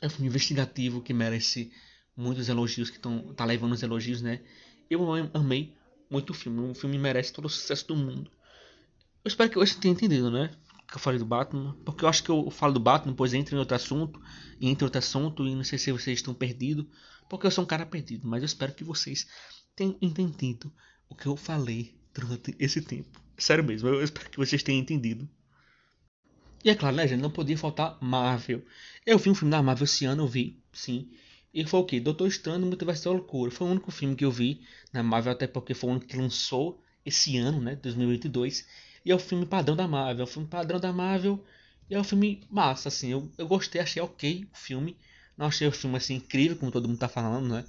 É 0.00 0.06
um 0.06 0.10
filme 0.10 0.28
investigativo 0.28 1.02
que 1.02 1.12
merece 1.12 1.70
muitos 2.16 2.48
elogios, 2.48 2.90
que 2.90 2.98
tão, 2.98 3.34
tá 3.34 3.44
levando 3.44 3.72
os 3.72 3.82
elogios, 3.82 4.22
né? 4.22 4.40
Eu 4.90 5.04
amei 5.34 5.74
muito 6.10 6.30
o 6.30 6.34
filme. 6.34 6.70
O 6.70 6.74
filme 6.74 6.98
merece 6.98 7.32
todo 7.32 7.44
o 7.44 7.50
sucesso 7.50 7.86
do 7.88 7.96
mundo. 7.96 8.30
Eu 9.24 9.28
espero 9.28 9.50
que 9.50 9.58
você 9.58 9.78
tenha 9.78 9.92
entendido, 9.92 10.30
né? 10.30 10.50
Que 10.88 10.96
eu 10.96 11.00
falei 11.00 11.18
do 11.18 11.26
Batman. 11.26 11.76
Porque 11.84 12.04
eu 12.04 12.08
acho 12.08 12.22
que 12.22 12.30
eu 12.30 12.50
falo 12.50 12.74
do 12.74 12.80
Batman, 12.80 13.12
depois 13.12 13.34
entra 13.34 13.54
em 13.54 13.58
outro 13.58 13.74
assunto. 13.74 14.20
E 14.60 14.68
entra 14.68 14.86
outro 14.86 14.98
assunto. 14.98 15.46
E 15.46 15.54
não 15.54 15.64
sei 15.64 15.78
se 15.78 15.92
vocês 15.92 16.18
estão 16.18 16.34
perdidos. 16.34 16.86
Porque 17.28 17.46
eu 17.46 17.50
sou 17.50 17.64
um 17.64 17.66
cara 17.66 17.84
perdido. 17.84 18.26
Mas 18.26 18.42
eu 18.42 18.46
espero 18.46 18.72
que 18.74 18.84
vocês 18.84 19.26
tenham 19.74 19.96
entendido 20.00 20.72
o 21.08 21.14
que 21.14 21.26
eu 21.26 21.36
falei 21.36 21.94
durante 22.14 22.54
esse 22.58 22.80
tempo. 22.80 23.20
Sério 23.36 23.62
mesmo, 23.62 23.88
eu 23.88 24.02
espero 24.02 24.30
que 24.30 24.38
vocês 24.38 24.62
tenham 24.62 24.80
entendido. 24.80 25.28
E 26.64 26.70
é 26.70 26.74
claro, 26.74 26.96
né, 26.96 27.06
gente? 27.06 27.20
Não 27.20 27.30
podia 27.30 27.56
faltar 27.56 27.98
Marvel. 28.00 28.64
Eu 29.04 29.18
vi 29.18 29.30
um 29.30 29.34
filme 29.34 29.50
da 29.50 29.62
Marvel 29.62 29.84
esse 29.84 30.04
ano, 30.04 30.24
eu 30.24 30.26
vi, 30.26 30.58
sim. 30.72 31.10
E 31.52 31.64
foi 31.64 31.80
o 31.80 31.84
que? 31.84 32.00
Doutor 32.00 32.26
Estranho 32.26 32.58
no 32.58 32.66
Multiverso 32.66 33.04
da 33.04 33.10
Loucura. 33.12 33.50
Foi 33.50 33.66
o 33.66 33.70
único 33.70 33.90
filme 33.90 34.16
que 34.16 34.24
eu 34.24 34.30
vi 34.30 34.62
na 34.92 35.02
Marvel, 35.02 35.32
até 35.32 35.46
porque 35.46 35.74
foi 35.74 35.90
o 35.90 35.92
único 35.92 36.06
que 36.06 36.16
lançou 36.16 36.82
esse 37.04 37.36
ano, 37.36 37.60
né? 37.60 37.76
2022. 37.76 38.66
E 39.06 39.12
é 39.12 39.14
o 39.14 39.18
filme 39.20 39.46
padrão 39.46 39.76
da 39.76 39.86
Marvel. 39.86 40.22
É 40.22 40.24
o 40.24 40.30
filme 40.30 40.48
padrão 40.48 40.80
da 40.80 40.92
Marvel. 40.92 41.42
E 41.88 41.94
é 41.94 42.00
um 42.00 42.02
filme 42.02 42.42
massa, 42.50 42.88
assim. 42.88 43.12
Eu, 43.12 43.30
eu 43.38 43.46
gostei, 43.46 43.80
achei 43.80 44.02
ok 44.02 44.48
o 44.52 44.56
filme. 44.58 44.96
Não 45.38 45.46
achei 45.46 45.68
o 45.68 45.70
filme 45.70 45.96
assim 45.96 46.16
incrível, 46.16 46.56
como 46.56 46.72
todo 46.72 46.88
mundo 46.88 46.98
tá 46.98 47.08
falando, 47.08 47.48
né? 47.48 47.64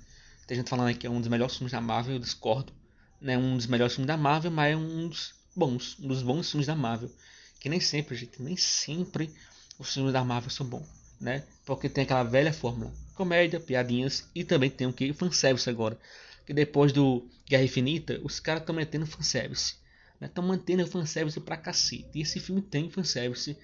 Tem 0.47 0.57
gente 0.57 0.67
falando 0.67 0.97
que 0.97 1.05
é 1.05 1.09
um 1.09 1.19
dos 1.19 1.29
melhores 1.29 1.55
filmes 1.55 1.71
da 1.71 1.79
Marvel, 1.79 2.15
eu 2.15 2.19
discordo. 2.19 2.73
Não 3.21 3.33
é 3.33 3.37
um 3.37 3.55
dos 3.55 3.67
melhores 3.67 3.93
filmes 3.93 4.07
da 4.07 4.17
Marvel, 4.17 4.49
mas 4.49 4.73
é 4.73 4.75
um 4.75 5.07
dos 5.07 5.35
bons. 5.55 5.95
Um 5.99 6.07
dos 6.07 6.23
bons 6.23 6.49
filmes 6.49 6.65
da 6.65 6.75
Marvel. 6.75 7.11
Que 7.59 7.69
nem 7.69 7.79
sempre, 7.79 8.15
gente, 8.15 8.41
nem 8.41 8.57
sempre 8.57 9.31
os 9.77 9.93
filmes 9.93 10.13
da 10.13 10.23
Marvel 10.23 10.49
são 10.49 10.65
bons, 10.65 10.87
né? 11.21 11.43
Porque 11.67 11.87
tem 11.87 12.03
aquela 12.03 12.23
velha 12.23 12.51
fórmula 12.51 12.91
comédia, 13.13 13.59
piadinhas 13.59 14.29
e 14.33 14.43
também 14.43 14.69
tem 14.69 14.87
o 14.87 14.93
que? 14.93 15.11
Fanservice 15.13 15.69
agora. 15.69 15.99
Que 16.45 16.53
depois 16.53 16.91
do 16.93 17.27
Guerra 17.47 17.63
Infinita, 17.63 18.19
os 18.23 18.39
caras 18.39 18.61
estão 18.61 18.75
mantendo 18.75 19.05
fanservice. 19.05 19.75
Né? 20.19 20.29
mantendo 20.41 20.85
fanservice 20.87 21.39
pra 21.39 21.57
cacete. 21.57 22.09
E 22.15 22.21
esse 22.21 22.39
filme 22.39 22.61
tem 22.61 22.89
fanservice. 22.89 23.57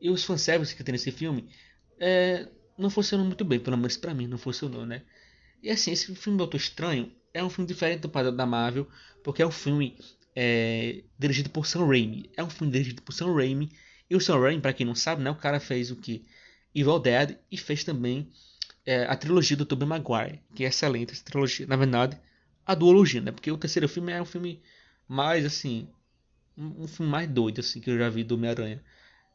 E 0.00 0.10
os 0.10 0.24
fanservice 0.24 0.74
que 0.74 0.84
tem 0.84 0.92
nesse 0.92 1.10
filme 1.10 1.48
é, 1.98 2.48
não 2.78 2.88
funcionam 2.88 3.24
muito 3.24 3.44
bem, 3.44 3.58
pelo 3.58 3.76
menos 3.76 3.96
pra 3.96 4.14
mim, 4.14 4.26
não 4.26 4.38
funcionou, 4.38 4.86
né? 4.86 5.02
E 5.62 5.70
assim, 5.70 5.90
esse 5.90 6.14
filme 6.14 6.38
Doutor 6.38 6.56
Estranho 6.56 7.12
é 7.34 7.42
um 7.42 7.50
filme 7.50 7.66
diferente 7.66 8.00
do 8.00 8.08
padrão 8.08 8.34
da 8.34 8.46
Marvel, 8.46 8.88
porque 9.24 9.42
é 9.42 9.46
um 9.46 9.50
filme 9.50 9.98
é, 10.34 11.02
dirigido 11.18 11.50
por 11.50 11.66
Sam 11.66 11.86
Raimi. 11.86 12.30
É 12.36 12.44
um 12.44 12.50
filme 12.50 12.72
dirigido 12.72 13.02
por 13.02 13.12
Sam 13.12 13.34
Raimi. 13.34 13.70
E 14.08 14.14
o 14.14 14.20
Sam 14.20 14.38
Raimi, 14.38 14.60
pra 14.60 14.72
quem 14.72 14.86
não 14.86 14.94
sabe, 14.94 15.22
né? 15.22 15.30
O 15.30 15.34
cara 15.34 15.58
fez 15.58 15.90
o 15.90 15.96
que? 15.96 16.24
Evil 16.74 16.98
Dead 17.00 17.36
e 17.50 17.56
fez 17.56 17.82
também 17.82 18.30
é, 18.86 19.04
a 19.04 19.16
trilogia 19.16 19.56
do 19.56 19.66
Tobey 19.66 19.86
Maguire, 19.86 20.40
que 20.54 20.64
é 20.64 20.68
excelente 20.68 21.12
essa 21.12 21.24
trilogia. 21.24 21.66
Na 21.66 21.76
verdade, 21.76 22.18
a 22.64 22.74
duologia, 22.74 23.20
né? 23.20 23.32
Porque 23.32 23.50
o 23.50 23.58
terceiro 23.58 23.88
filme 23.88 24.12
é 24.12 24.22
um 24.22 24.26
filme 24.26 24.62
mais, 25.08 25.44
assim, 25.44 25.88
um, 26.58 26.88
filme 26.88 27.10
mais 27.10 27.28
doido, 27.28 27.60
assim, 27.60 27.80
que 27.80 27.90
eu 27.90 27.98
já 27.98 28.08
vi 28.08 28.24
do 28.24 28.34
Homem-Aranha. 28.34 28.82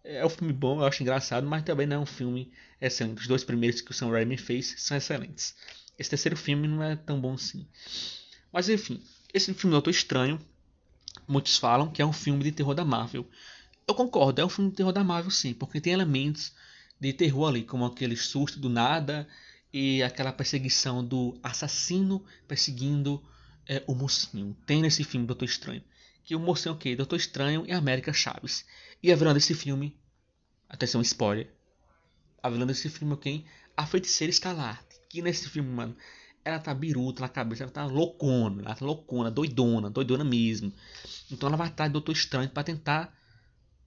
É 0.03 0.25
um 0.25 0.29
filme 0.29 0.51
bom, 0.51 0.79
eu 0.79 0.85
acho 0.85 1.01
engraçado, 1.01 1.47
mas 1.47 1.63
também 1.63 1.87
não 1.87 1.97
é 1.97 1.99
um 1.99 2.05
filme 2.05 2.51
excelente. 2.81 3.21
Os 3.21 3.27
dois 3.27 3.43
primeiros 3.43 3.79
que 3.79 3.91
o 3.91 3.93
Sam 3.93 4.11
Raimi 4.11 4.37
fez 4.37 4.75
são 4.77 4.97
excelentes. 4.97 5.55
Esse 5.97 6.09
terceiro 6.09 6.35
filme 6.35 6.67
não 6.67 6.83
é 6.83 6.95
tão 6.95 7.21
bom 7.21 7.33
assim. 7.33 7.65
Mas 8.51 8.67
enfim, 8.67 9.01
esse 9.33 9.53
filme 9.53 9.71
Doutor 9.71 9.91
Estranho, 9.91 10.39
muitos 11.27 11.57
falam 11.57 11.89
que 11.89 12.01
é 12.01 12.05
um 12.05 12.11
filme 12.11 12.43
de 12.43 12.51
terror 12.51 12.75
da 12.75 12.83
Marvel. 12.83 13.25
Eu 13.87 13.95
concordo, 13.95 14.41
é 14.41 14.45
um 14.45 14.49
filme 14.49 14.69
de 14.69 14.75
terror 14.75 14.91
da 14.91 15.03
Marvel 15.03 15.31
sim, 15.31 15.53
porque 15.53 15.79
tem 15.79 15.93
elementos 15.93 16.53
de 16.99 17.13
terror 17.13 17.47
ali, 17.47 17.63
como 17.63 17.85
aquele 17.85 18.15
susto 18.15 18.59
do 18.59 18.69
nada 18.69 19.27
e 19.71 20.03
aquela 20.03 20.31
perseguição 20.31 21.03
do 21.03 21.37
assassino 21.41 22.23
perseguindo 22.47 23.23
é, 23.67 23.81
o 23.87 23.95
mocinho. 23.95 24.55
Tem 24.65 24.81
nesse 24.81 25.03
filme 25.03 25.25
Doutor 25.25 25.45
Estranho. 25.45 25.83
Que 26.23 26.35
o 26.35 26.39
mocinho 26.39 26.77
quê? 26.77 26.95
Doutor 26.95 27.17
Estranho 27.17 27.65
e 27.67 27.71
América 27.71 28.13
Chaves. 28.13 28.65
E 29.01 29.11
a 29.11 29.15
vilã 29.15 29.33
desse 29.33 29.53
filme, 29.53 29.97
atenção, 30.69 31.01
spoiler. 31.01 31.53
A 32.41 32.49
vilã 32.49 32.65
desse 32.65 32.89
filme 32.89 33.13
é 33.13 33.17
quem? 33.17 33.45
A 33.75 33.85
feiticeira 33.85 34.31
Escalarte. 34.31 34.99
Que 35.09 35.21
nesse 35.21 35.49
filme, 35.49 35.69
mano, 35.69 35.95
ela 36.45 36.59
tá 36.59 36.73
biruta 36.73 37.21
na 37.21 37.29
cabeça, 37.29 37.63
ela 37.63 37.71
tá 37.71 37.85
loucona, 37.85 38.61
ela 38.63 38.75
tá 38.75 38.85
loucona, 38.85 39.29
doidona, 39.29 39.89
doidona 39.89 40.23
mesmo. 40.23 40.73
Então 41.31 41.47
ela 41.47 41.57
vai 41.57 41.67
estar 41.67 41.87
de 41.87 41.93
Doutor 41.93 42.13
Estranho 42.13 42.49
para 42.49 42.63
tentar 42.63 43.13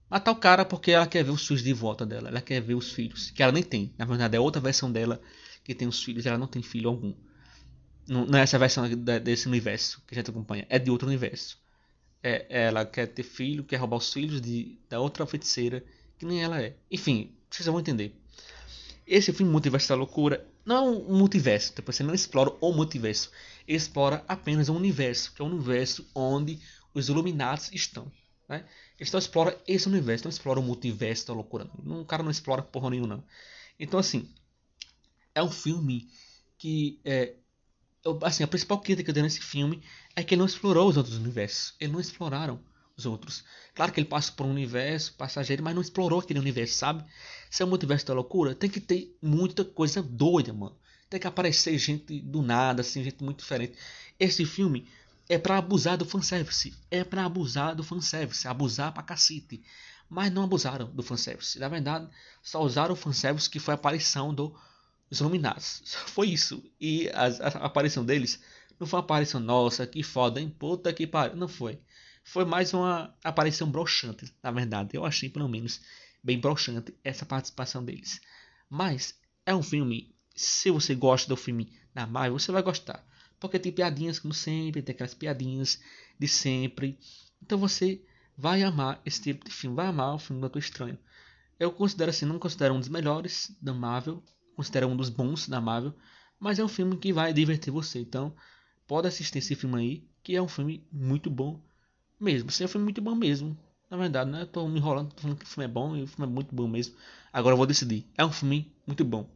matar 0.08 0.30
o 0.30 0.36
cara 0.36 0.64
porque 0.64 0.90
ela 0.90 1.06
quer 1.06 1.24
ver 1.24 1.30
os 1.30 1.46
filhos 1.46 1.62
de 1.62 1.72
volta 1.72 2.04
dela. 2.04 2.28
Ela 2.28 2.40
quer 2.40 2.60
ver 2.60 2.74
os 2.74 2.92
filhos. 2.92 3.30
Que 3.30 3.42
ela 3.42 3.52
nem 3.52 3.62
tem. 3.62 3.94
Na 3.98 4.04
verdade, 4.04 4.36
é 4.36 4.40
outra 4.40 4.60
versão 4.60 4.90
dela 4.90 5.20
que 5.64 5.74
tem 5.74 5.88
os 5.88 6.02
filhos. 6.02 6.26
Ela 6.26 6.38
não 6.38 6.46
tem 6.46 6.62
filho 6.62 6.88
algum. 6.88 7.14
Não 8.06 8.38
é 8.38 8.42
essa 8.42 8.58
versão 8.58 8.88
desse 9.22 9.48
universo 9.48 10.02
que 10.06 10.14
a 10.14 10.16
gente 10.16 10.30
acompanha. 10.30 10.66
É 10.68 10.78
de 10.78 10.90
outro 10.90 11.08
universo. 11.08 11.58
É, 12.28 12.44
ela 12.48 12.84
quer 12.84 13.06
ter 13.06 13.22
filho, 13.22 13.62
quer 13.62 13.76
roubar 13.76 13.98
os 13.98 14.12
filhos 14.12 14.40
de, 14.40 14.76
da 14.88 14.98
outra 14.98 15.24
feiticeira. 15.26 15.84
Que 16.18 16.26
nem 16.26 16.42
ela 16.42 16.60
é. 16.60 16.74
Enfim, 16.90 17.32
vocês 17.48 17.64
vão 17.66 17.78
entender. 17.78 18.12
Esse 19.06 19.32
filme 19.32 19.52
Multiverso 19.52 19.88
da 19.90 19.94
Loucura 19.94 20.44
não 20.64 20.76
é 20.76 20.80
um 20.80 21.18
multiverso. 21.18 21.72
Tipo, 21.72 21.92
você 21.92 22.02
não 22.02 22.12
explora 22.12 22.52
o 22.60 22.72
multiverso. 22.72 23.30
Explora 23.68 24.24
apenas 24.26 24.68
um 24.68 24.74
universo. 24.74 25.32
Que 25.32 25.40
é 25.40 25.44
um 25.44 25.52
universo 25.52 26.04
onde 26.12 26.58
os 26.92 27.08
Illuminati 27.08 27.72
estão. 27.76 28.10
Né? 28.48 28.64
Eles 28.98 29.08
só 29.08 29.18
exploram 29.18 29.56
esse 29.64 29.86
universo, 29.86 30.24
não 30.24 30.30
exploram 30.30 30.62
o 30.62 30.64
multiverso 30.64 31.28
da 31.28 31.32
loucura. 31.32 31.70
Não. 31.80 32.00
O 32.00 32.04
cara 32.04 32.24
não 32.24 32.30
explora 32.32 32.60
porra 32.60 32.90
nenhuma, 32.90 33.18
não. 33.18 33.24
Então, 33.78 34.00
assim, 34.00 34.28
é 35.32 35.40
um 35.40 35.50
filme 35.50 36.08
que. 36.58 36.98
É, 37.04 37.34
assim, 38.22 38.44
a 38.44 38.48
principal 38.48 38.78
crítica 38.80 39.12
dei 39.12 39.22
nesse 39.22 39.40
filme 39.40 39.82
é 40.14 40.22
que 40.22 40.34
ele 40.34 40.40
não 40.40 40.46
explorou 40.46 40.88
os 40.88 40.96
outros 40.96 41.16
universos. 41.16 41.74
Eles 41.80 41.92
não 41.92 42.00
exploraram 42.00 42.60
os 42.96 43.06
outros. 43.06 43.44
Claro 43.74 43.92
que 43.92 44.00
ele 44.00 44.08
passa 44.08 44.32
por 44.32 44.46
um 44.46 44.50
universo 44.50 45.14
passageiro, 45.14 45.62
mas 45.62 45.74
não 45.74 45.82
explorou 45.82 46.20
aquele 46.20 46.38
universo, 46.38 46.78
sabe? 46.78 47.04
Se 47.50 47.62
é 47.62 47.66
o 47.66 47.68
multiverso 47.68 48.06
da 48.06 48.14
loucura, 48.14 48.54
tem 48.54 48.70
que 48.70 48.80
ter 48.80 49.16
muita 49.20 49.64
coisa 49.64 50.02
doida, 50.02 50.52
mano. 50.52 50.76
Tem 51.08 51.20
que 51.20 51.26
aparecer 51.26 51.78
gente 51.78 52.20
do 52.20 52.42
nada, 52.42 52.80
assim, 52.80 53.04
gente 53.04 53.22
muito 53.22 53.38
diferente. 53.38 53.76
Esse 54.18 54.44
filme 54.44 54.88
é 55.28 55.38
para 55.38 55.58
abusar 55.58 55.96
do 55.96 56.04
fanservice. 56.04 56.74
É 56.90 57.04
para 57.04 57.24
abusar 57.24 57.74
do 57.74 57.84
fanservice. 57.84 58.48
Abusar 58.48 58.92
pra 58.92 59.02
cacete. 59.02 59.62
Mas 60.08 60.32
não 60.32 60.44
abusaram 60.44 60.86
do 60.86 61.02
fanservice. 61.02 61.58
Na 61.58 61.68
verdade, 61.68 62.08
só 62.42 62.62
usaram 62.62 62.94
o 62.94 62.96
fanservice 62.96 63.50
que 63.50 63.58
foi 63.58 63.72
a 63.72 63.76
aparição 63.76 64.32
dos 65.08 65.20
Iluminados. 65.20 65.82
Foi 66.08 66.28
isso. 66.28 66.62
E 66.80 67.08
a, 67.10 67.26
a, 67.26 67.66
aparição 67.66 68.04
deles 68.04 68.40
não 68.78 68.86
foi 68.86 68.98
uma 68.98 69.04
aparição 69.04 69.40
nossa, 69.40 69.86
que 69.86 70.02
foda, 70.02 70.40
hein? 70.40 70.54
Puta 70.58 70.92
que 70.92 71.06
pariu. 71.06 71.36
Não 71.36 71.48
foi. 71.48 71.80
Foi 72.24 72.44
mais 72.44 72.74
uma 72.74 73.14
aparição 73.22 73.70
broxante, 73.70 74.32
na 74.42 74.50
verdade. 74.50 74.90
Eu 74.96 75.04
achei, 75.04 75.28
pelo 75.28 75.48
menos, 75.48 75.80
bem 76.22 76.40
broxante 76.40 76.94
essa 77.04 77.24
participação 77.24 77.84
deles. 77.84 78.20
Mas 78.68 79.18
é 79.44 79.54
um 79.54 79.62
filme. 79.62 80.14
Se 80.34 80.70
você 80.70 80.94
gosta 80.94 81.28
do 81.28 81.36
filme 81.36 81.72
da 81.94 82.06
Marvel, 82.06 82.38
você 82.38 82.52
vai 82.52 82.62
gostar. 82.62 83.06
Porque 83.38 83.58
tem 83.58 83.72
piadinhas 83.72 84.18
como 84.18 84.34
sempre, 84.34 84.82
tem 84.82 84.94
aquelas 84.94 85.14
piadinhas 85.14 85.80
de 86.18 86.28
sempre. 86.28 86.98
Então 87.40 87.58
você 87.58 88.02
vai 88.36 88.62
amar 88.62 89.00
esse 89.04 89.22
tipo 89.22 89.44
de 89.44 89.50
filme, 89.50 89.76
vai 89.76 89.86
amar 89.86 90.14
o 90.14 90.18
filme 90.18 90.40
Doutor 90.40 90.58
Estranho. 90.58 90.98
Eu 91.58 91.72
considero 91.72 92.10
assim, 92.10 92.26
não 92.26 92.38
considero 92.38 92.74
um 92.74 92.80
dos 92.80 92.88
melhores 92.88 93.56
da 93.62 93.72
Marvel, 93.72 94.22
considero 94.56 94.88
um 94.88 94.96
dos 94.96 95.08
bons 95.10 95.48
da 95.48 95.60
Marvel, 95.60 95.94
mas 96.40 96.58
é 96.58 96.64
um 96.64 96.68
filme 96.68 96.96
que 96.96 97.12
vai 97.12 97.32
divertir 97.32 97.72
você. 97.72 98.00
Então, 98.00 98.34
pode 98.86 99.08
assistir 99.08 99.38
esse 99.38 99.54
filme 99.54 99.78
aí, 99.80 100.08
que 100.22 100.34
é 100.36 100.42
um 100.42 100.48
filme 100.48 100.86
muito 100.92 101.30
bom 101.30 101.60
mesmo. 102.20 102.50
Sim, 102.50 102.64
é 102.64 102.66
um 102.66 102.70
filme 102.70 102.84
muito 102.84 103.00
bom 103.02 103.14
mesmo. 103.14 103.56
Na 103.90 103.96
verdade, 103.96 104.30
né? 104.30 104.42
Eu 104.42 104.46
tô 104.46 104.66
me 104.68 104.78
enrolando, 104.78 105.12
tô 105.14 105.22
falando 105.22 105.38
que 105.38 105.44
o 105.44 105.48
filme 105.48 105.64
é 105.64 105.68
bom 105.68 105.96
e 105.96 106.02
o 106.02 106.06
filme 106.06 106.30
é 106.30 106.34
muito 106.34 106.54
bom 106.54 106.66
mesmo. 106.68 106.94
Agora 107.32 107.52
eu 107.54 107.56
vou 107.56 107.66
decidir. 107.66 108.06
É 108.16 108.24
um 108.24 108.32
filme 108.32 108.72
muito 108.86 109.04
bom. 109.04 109.28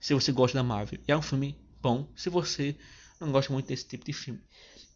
Se 0.00 0.14
você 0.14 0.32
gosta 0.32 0.58
da 0.58 0.64
Marvel. 0.64 1.00
E 1.06 1.12
é 1.12 1.16
um 1.16 1.22
filme 1.22 1.56
bom 1.82 2.08
se 2.16 2.30
você 2.30 2.76
não 3.20 3.30
gosto 3.32 3.52
muito 3.52 3.66
desse 3.66 3.86
tipo 3.86 4.04
de 4.04 4.12
filme. 4.12 4.40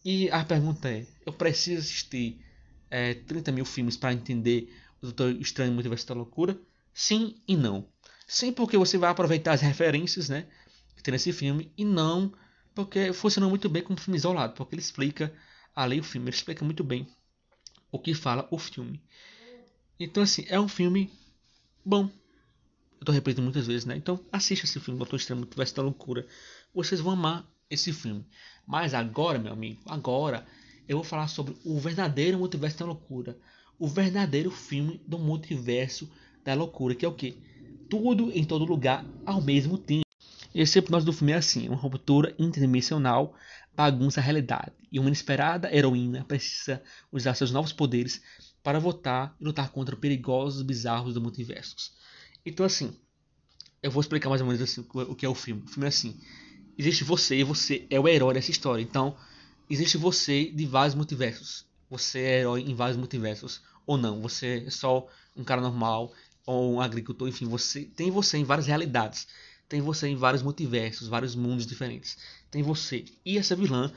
E 0.04 0.30
a 0.30 0.44
pergunta 0.44 0.88
é: 0.88 1.06
eu 1.26 1.32
preciso 1.32 1.80
assistir 1.80 2.40
é, 2.90 3.14
30 3.14 3.52
mil 3.52 3.64
filmes 3.64 3.96
para 3.96 4.12
entender 4.12 4.72
o 5.02 5.06
Doutor 5.06 5.32
Estranho 5.40 5.72
Multiverso 5.72 6.06
da 6.08 6.14
Loucura? 6.14 6.58
Sim 6.92 7.36
e 7.46 7.56
não. 7.56 7.88
Sim, 8.26 8.52
porque 8.52 8.76
você 8.76 8.98
vai 8.98 9.10
aproveitar 9.10 9.52
as 9.52 9.60
referências 9.60 10.28
né, 10.28 10.46
que 10.96 11.02
tem 11.02 11.12
nesse 11.12 11.32
filme, 11.32 11.72
e 11.76 11.84
não 11.84 12.32
porque 12.74 13.12
funciona 13.12 13.48
muito 13.48 13.68
bem 13.68 13.82
como 13.82 13.98
filme 13.98 14.18
isolado, 14.18 14.54
porque 14.54 14.74
ele 14.74 14.82
explica 14.82 15.32
ali 15.74 16.00
o 16.00 16.04
filme, 16.04 16.28
ele 16.28 16.36
explica 16.36 16.64
muito 16.64 16.82
bem 16.82 17.06
o 17.92 17.98
que 17.98 18.12
fala 18.14 18.48
o 18.50 18.58
filme. 18.58 19.00
Então, 19.98 20.22
assim, 20.22 20.44
é 20.48 20.58
um 20.58 20.66
filme 20.66 21.12
bom. 21.84 22.10
Eu 23.00 23.06
tô 23.06 23.12
repetindo 23.12 23.44
muitas 23.44 23.66
vezes, 23.66 23.84
né? 23.84 23.96
Então, 23.96 24.18
assista 24.32 24.64
esse 24.64 24.80
filme, 24.80 24.98
Doutor 24.98 25.16
Estranho 25.16 25.40
Multiverso 25.40 25.76
da 25.76 25.82
Loucura. 25.82 26.26
Vocês 26.74 27.00
vão 27.00 27.12
amar 27.12 27.48
esse 27.70 27.92
filme. 27.92 28.26
Mas 28.66 28.94
agora, 28.94 29.38
meu 29.38 29.52
amigo, 29.52 29.80
agora 29.86 30.44
eu 30.88 30.96
vou 30.96 31.04
falar 31.04 31.28
sobre 31.28 31.56
o 31.64 31.78
verdadeiro 31.78 32.38
multiverso 32.38 32.78
da 32.78 32.86
loucura. 32.86 33.38
O 33.78 33.86
verdadeiro 33.86 34.50
filme 34.50 35.00
do 35.06 35.18
multiverso 35.18 36.10
da 36.44 36.54
loucura, 36.54 36.94
que 36.94 37.04
é 37.04 37.08
o 37.08 37.14
que? 37.14 37.36
Tudo 37.88 38.30
em 38.32 38.44
todo 38.44 38.64
lugar 38.64 39.04
ao 39.24 39.40
mesmo 39.40 39.76
tempo. 39.78 40.04
Esse 40.54 40.78
episódio 40.78 41.06
do 41.06 41.12
filme 41.12 41.32
é 41.32 41.36
assim: 41.36 41.68
uma 41.68 41.76
ruptura 41.76 42.34
interdimensional 42.38 43.34
bagunça 43.74 44.20
a 44.20 44.22
realidade. 44.22 44.72
E 44.90 44.98
uma 44.98 45.08
inesperada 45.08 45.74
heroína 45.74 46.24
precisa 46.24 46.82
usar 47.10 47.34
seus 47.34 47.50
novos 47.50 47.72
poderes 47.72 48.22
para 48.62 48.78
votar 48.78 49.36
e 49.40 49.44
lutar 49.44 49.70
contra 49.70 49.96
perigosos 49.96 50.62
bizarros 50.62 51.14
do 51.14 51.20
multiverso. 51.20 51.92
Então, 52.46 52.64
assim, 52.64 52.94
eu 53.82 53.90
vou 53.90 54.00
explicar 54.00 54.28
mais 54.28 54.40
ou 54.40 54.46
menos 54.46 54.62
assim, 54.62 54.86
o 54.92 55.14
que 55.14 55.26
é 55.26 55.28
o 55.28 55.34
filme. 55.34 55.62
O 55.62 55.68
filme 55.68 55.86
é 55.86 55.88
assim: 55.88 56.16
existe 56.78 57.04
você 57.04 57.36
e 57.36 57.44
você 57.44 57.86
é 57.90 57.98
o 57.98 58.08
herói 58.08 58.34
dessa 58.34 58.50
história. 58.50 58.82
Então, 58.82 59.16
existe 59.68 59.96
você 59.96 60.50
de 60.50 60.66
vários 60.66 60.94
multiversos. 60.94 61.66
Você 61.90 62.20
é 62.20 62.40
herói 62.40 62.62
em 62.62 62.74
vários 62.74 62.96
multiversos. 62.96 63.60
Ou 63.86 63.98
não, 63.98 64.22
você 64.22 64.64
é 64.66 64.70
só 64.70 65.06
um 65.36 65.44
cara 65.44 65.60
normal 65.60 66.12
ou 66.46 66.74
um 66.74 66.80
agricultor, 66.80 67.28
enfim, 67.28 67.46
você 67.46 67.84
tem 67.84 68.10
você 68.10 68.38
em 68.38 68.44
várias 68.44 68.66
realidades. 68.66 69.26
tem 69.68 69.80
você 69.80 70.08
em 70.08 70.16
vários 70.16 70.42
multiversos, 70.42 71.08
vários 71.08 71.34
mundos 71.34 71.66
diferentes. 71.66 72.18
Tem 72.50 72.62
você. 72.62 73.04
E 73.24 73.38
essa 73.38 73.56
vilã 73.56 73.92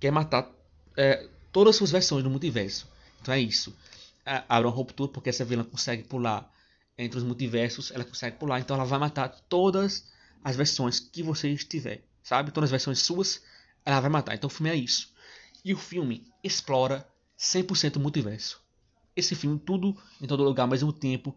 quer 0.00 0.10
matar 0.10 0.50
é, 0.96 1.28
todas 1.52 1.70
as 1.70 1.76
suas 1.76 1.90
versões 1.90 2.24
do 2.24 2.30
multiverso. 2.30 2.88
Então 3.20 3.34
é 3.34 3.40
isso. 3.40 3.76
É, 4.24 4.42
abre 4.48 4.66
uma 4.66 4.74
ruptura 4.74 5.12
porque 5.12 5.28
essa 5.28 5.44
vilã 5.44 5.64
consegue 5.64 6.02
pular 6.02 6.50
entre 6.96 7.18
os 7.18 7.24
multiversos. 7.24 7.90
Ela 7.90 8.04
consegue 8.04 8.38
pular. 8.38 8.58
Então 8.58 8.74
ela 8.74 8.86
vai 8.86 8.98
matar 8.98 9.28
todas 9.48 10.10
as 10.42 10.56
versões 10.56 10.98
que 10.98 11.22
você 11.22 11.50
estiver. 11.50 12.02
Sabe? 12.22 12.50
Todas 12.50 12.68
as 12.68 12.72
versões 12.72 13.00
suas 13.00 13.42
ela 13.84 14.00
vai 14.00 14.10
matar. 14.10 14.34
Então 14.34 14.48
o 14.48 14.50
filme 14.50 14.70
é 14.70 14.74
isso. 14.74 15.12
E 15.64 15.72
o 15.72 15.76
filme 15.76 16.26
explora 16.42 17.06
100% 17.38 17.96
o 17.96 18.00
multiverso. 18.00 18.60
Esse 19.14 19.34
filme, 19.34 19.58
tudo 19.58 19.96
em 20.20 20.26
todo 20.26 20.42
lugar 20.42 20.64
ao 20.64 20.68
mesmo 20.68 20.92
tempo, 20.92 21.36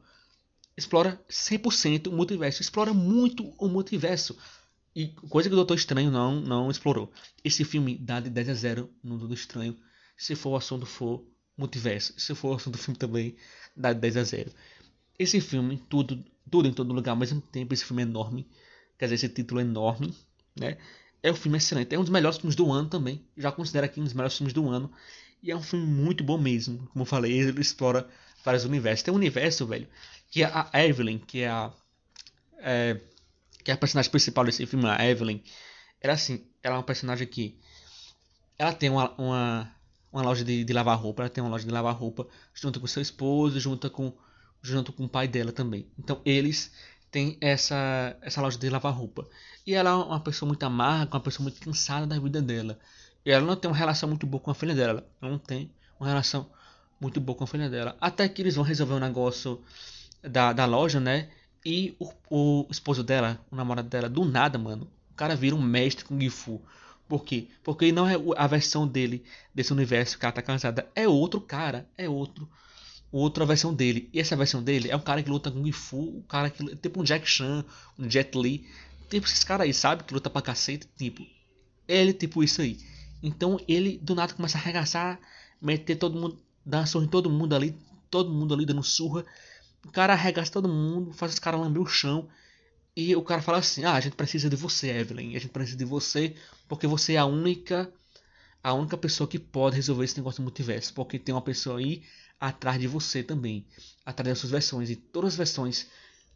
explora 0.79 1.23
100% 1.29 2.07
o 2.07 2.11
multiverso. 2.11 2.61
Explora 2.61 2.93
muito 2.93 3.53
o 3.57 3.67
multiverso. 3.67 4.37
E 4.95 5.09
coisa 5.29 5.47
que 5.49 5.53
o 5.53 5.55
Doutor 5.55 5.75
Estranho 5.75 6.09
não, 6.09 6.41
não 6.41 6.71
explorou. 6.71 7.11
Esse 7.43 7.63
filme 7.63 7.97
dá 7.97 8.19
de 8.19 8.29
10 8.29 8.49
a 8.49 8.53
0 8.53 8.89
no 9.03 9.17
Doutor 9.17 9.35
Estranho. 9.35 9.77
Se 10.17 10.35
for 10.35 10.51
o 10.51 10.55
assunto 10.55 10.85
for 10.85 11.25
multiverso. 11.57 12.13
Se 12.17 12.33
for 12.33 12.53
o 12.53 12.55
assunto 12.55 12.77
do 12.77 12.81
filme 12.81 12.97
também, 12.97 13.35
dá 13.75 13.93
de 13.93 13.99
10 13.99 14.17
a 14.17 14.23
0. 14.23 14.51
Esse 15.17 15.41
filme, 15.41 15.83
tudo, 15.89 16.23
tudo 16.49 16.67
em 16.67 16.73
todo 16.73 16.93
lugar 16.93 17.11
ao 17.11 17.17
mesmo 17.17 17.41
tempo. 17.41 17.73
Esse 17.73 17.85
filme 17.85 18.01
é 18.01 18.05
enorme. 18.05 18.47
Quer 18.97 19.05
dizer, 19.05 19.15
esse 19.15 19.29
título 19.29 19.59
é 19.59 19.63
enorme. 19.63 20.15
Né? 20.59 20.77
É 21.21 21.31
um 21.31 21.35
filme 21.35 21.57
excelente. 21.57 21.93
É 21.93 21.99
um 21.99 22.01
dos 22.01 22.09
melhores 22.09 22.37
filmes 22.37 22.55
do 22.55 22.71
ano 22.71 22.89
também. 22.89 23.21
Já 23.37 23.51
considero 23.51 23.85
aqui 23.85 23.99
um 23.99 24.05
dos 24.05 24.13
melhores 24.13 24.35
filmes 24.35 24.53
do 24.53 24.67
ano. 24.69 24.91
E 25.43 25.51
é 25.51 25.55
um 25.55 25.61
filme 25.61 25.85
muito 25.85 26.23
bom 26.23 26.37
mesmo. 26.37 26.87
Como 26.87 27.03
eu 27.03 27.05
falei, 27.05 27.31
ele 27.31 27.61
explora 27.61 28.09
vários 28.43 28.65
universos. 28.65 29.03
Tem 29.03 29.13
um 29.13 29.17
universo, 29.17 29.65
velho, 29.65 29.87
que 30.29 30.43
é 30.43 30.51
a 30.53 30.85
Evelyn, 30.85 31.19
que 31.19 31.41
é 31.41 31.49
a. 31.49 31.71
É, 32.59 32.99
que 33.63 33.71
é 33.71 33.73
a 33.73 33.77
personagem 33.77 34.11
principal 34.11 34.45
desse 34.45 34.65
filme, 34.65 34.87
a 34.87 35.05
Evelyn. 35.05 35.41
Ela 36.01 36.13
assim, 36.13 36.45
ela 36.63 36.75
é 36.75 36.77
uma 36.77 36.83
personagem 36.83 37.27
que. 37.27 37.59
Ela 38.57 38.73
tem 38.73 38.89
uma, 38.89 39.11
uma, 39.17 39.75
uma 40.11 40.21
loja 40.21 40.43
de, 40.43 40.63
de 40.63 40.73
lavar 40.73 40.97
roupa. 40.97 41.23
Ela 41.23 41.29
tem 41.29 41.43
uma 41.43 41.49
loja 41.49 41.65
de 41.65 41.71
lavar 41.71 41.95
roupa 41.95 42.27
junto 42.53 42.79
com 42.79 42.87
seu 42.87 43.01
esposo, 43.01 43.59
junto 43.59 43.89
com, 43.89 44.13
junto 44.61 44.91
com 44.91 45.05
o 45.05 45.09
pai 45.09 45.27
dela 45.27 45.51
também. 45.51 45.87
Então 45.97 46.21
eles 46.25 46.71
têm 47.11 47.37
essa, 47.41 48.17
essa 48.21 48.41
loja 48.41 48.57
de 48.57 48.69
lavar 48.69 48.93
roupa. 48.93 49.27
E 49.65 49.73
ela 49.73 49.91
é 49.91 49.93
uma 49.93 50.19
pessoa 50.19 50.47
muito 50.47 50.63
amarga, 50.63 51.15
uma 51.15 51.23
pessoa 51.23 51.43
muito 51.43 51.59
cansada 51.61 52.05
da 52.05 52.19
vida 52.19 52.41
dela. 52.41 52.79
E 53.25 53.31
ela 53.31 53.45
não 53.45 53.55
tem 53.55 53.69
uma 53.69 53.77
relação 53.77 54.09
muito 54.09 54.25
boa 54.25 54.41
com 54.41 54.51
a 54.51 54.55
filha 54.55 54.75
dela. 54.75 55.07
Ela 55.21 55.31
não 55.31 55.39
tem 55.39 55.71
uma 55.99 56.07
relação 56.07 56.49
muito 56.99 57.19
boa 57.19 57.37
com 57.37 57.43
a 57.43 57.47
filha 57.47 57.69
dela. 57.69 57.95
Até 57.99 58.27
que 58.27 58.41
eles 58.41 58.55
vão 58.55 58.63
resolver 58.63 58.93
o 58.93 58.97
um 58.97 58.99
negócio 58.99 59.61
da, 60.21 60.53
da 60.53 60.65
loja, 60.65 60.99
né? 60.99 61.29
E 61.65 61.95
o, 61.99 62.11
o 62.29 62.67
esposo 62.69 63.03
dela, 63.03 63.39
o 63.51 63.55
namorado 63.55 63.89
dela, 63.89 64.09
do 64.09 64.25
nada, 64.25 64.57
mano, 64.57 64.89
o 65.11 65.13
cara 65.13 65.35
vira 65.35 65.55
um 65.55 65.61
mestre 65.61 66.05
com 66.05 66.19
Gifu. 66.19 66.61
Por 67.07 67.25
quê? 67.25 67.47
Porque 67.63 67.91
não 67.91 68.07
é 68.07 68.15
a 68.37 68.47
versão 68.47 68.87
dele, 68.87 69.23
desse 69.53 69.73
universo 69.73 70.17
que 70.17 70.25
ela 70.25 70.31
tá 70.31 70.41
cansada. 70.41 70.87
É 70.95 71.07
outro 71.07 71.41
cara, 71.41 71.89
é 71.97 72.07
outro. 72.07 72.47
Outra 73.11 73.45
versão 73.45 73.73
dele. 73.73 74.07
E 74.13 74.19
essa 74.19 74.35
versão 74.35 74.61
dele 74.61 74.89
é 74.91 74.95
um 74.95 75.01
cara 75.01 75.23
que 75.23 75.29
luta 75.29 75.49
com 75.49 75.65
Gifu, 75.65 76.17
um 76.17 76.21
cara 76.21 76.49
que. 76.49 76.63
Tipo 76.75 77.01
um 77.01 77.03
Jack 77.03 77.27
Chan, 77.27 77.65
um 77.97 78.09
Jet 78.09 78.37
Li. 78.37 78.67
Tipo 79.09 79.25
esses 79.25 79.43
caras 79.43 79.65
aí, 79.65 79.73
sabe? 79.73 80.03
Que 80.03 80.13
luta 80.13 80.29
pra 80.29 80.41
cacete. 80.41 80.87
Tipo. 80.95 81.25
Ele, 81.87 82.13
tipo 82.13 82.43
isso 82.43 82.61
aí. 82.61 82.77
Então 83.21 83.59
ele 83.67 83.97
do 83.97 84.13
nada 84.13 84.33
começa 84.33 84.57
a 84.57 84.61
arregaçar, 84.61 85.19
meter 85.59 85.95
todo 85.95 86.19
mundo, 86.19 86.39
dar 86.65 86.85
surra 86.87 87.05
em 87.05 87.09
todo 87.09 87.29
mundo 87.29 87.55
ali, 87.55 87.75
todo 88.09 88.31
mundo 88.31 88.53
ali 88.53 88.65
dando 88.65 88.83
surra. 88.83 89.25
O 89.85 89.91
cara 89.91 90.13
arregaça 90.13 90.51
todo 90.51 90.67
mundo, 90.67 91.13
faz 91.13 91.33
os 91.33 91.39
caras 91.39 91.59
lamber 91.59 91.81
o 91.81 91.87
chão. 91.87 92.27
E 92.95 93.15
o 93.15 93.21
cara 93.23 93.41
fala 93.41 93.59
assim: 93.59 93.83
"Ah, 93.85 93.93
a 93.93 93.99
gente 93.99 94.15
precisa 94.15 94.49
de 94.49 94.55
você, 94.55 94.89
Evelyn. 94.89 95.35
A 95.35 95.39
gente 95.39 95.51
precisa 95.51 95.77
de 95.77 95.85
você 95.85 96.35
porque 96.67 96.87
você 96.87 97.13
é 97.13 97.17
a 97.17 97.25
única 97.25 97.91
a 98.63 98.73
única 98.73 98.97
pessoa 98.97 99.27
que 99.27 99.39
pode 99.39 99.75
resolver 99.75 100.03
esse 100.03 100.17
negócio 100.17 100.41
do 100.41 100.43
multiverso, 100.43 100.93
porque 100.93 101.17
tem 101.17 101.33
uma 101.33 101.41
pessoa 101.41 101.79
aí 101.79 102.03
atrás 102.39 102.79
de 102.79 102.87
você 102.87 103.23
também, 103.23 103.65
atrás 104.05 104.29
das 104.29 104.39
suas 104.39 104.51
versões 104.51 104.89
e 104.89 104.95
todas 104.95 105.33
as 105.33 105.37
versões 105.37 105.87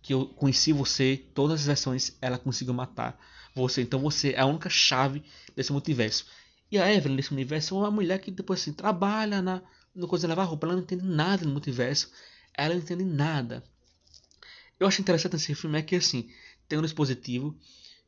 que 0.01 0.13
eu 0.13 0.27
conheci 0.27 0.73
você, 0.73 1.25
todas 1.33 1.61
as 1.61 1.65
versões 1.65 2.17
ela 2.21 2.37
conseguiu 2.37 2.73
matar 2.73 3.17
você. 3.55 3.81
Então 3.81 3.99
você 3.99 4.31
é 4.31 4.39
a 4.39 4.45
única 4.45 4.69
chave 4.69 5.23
desse 5.55 5.71
multiverso. 5.71 6.25
E 6.71 6.77
a 6.77 6.91
Evelyn 6.93 7.15
nesse 7.15 7.31
universo 7.31 7.75
é 7.75 7.79
uma 7.79 7.91
mulher 7.91 8.19
que 8.19 8.31
depois 8.31 8.61
assim 8.61 8.73
trabalha 8.73 9.41
na 9.41 9.61
coisa 10.07 10.27
de 10.27 10.29
lavar 10.29 10.47
roupa, 10.47 10.65
ela 10.65 10.75
não 10.75 10.83
entende 10.83 11.03
nada 11.03 11.45
no 11.45 11.51
multiverso, 11.51 12.11
ela 12.53 12.73
não 12.73 12.81
entende 12.81 13.03
nada. 13.03 13.63
Eu 14.79 14.87
acho 14.87 15.01
interessante 15.01 15.35
esse 15.35 15.55
filme 15.55 15.79
é 15.79 15.81
que 15.81 15.95
assim, 15.95 16.29
tem 16.67 16.79
um 16.79 16.81
dispositivo 16.81 17.57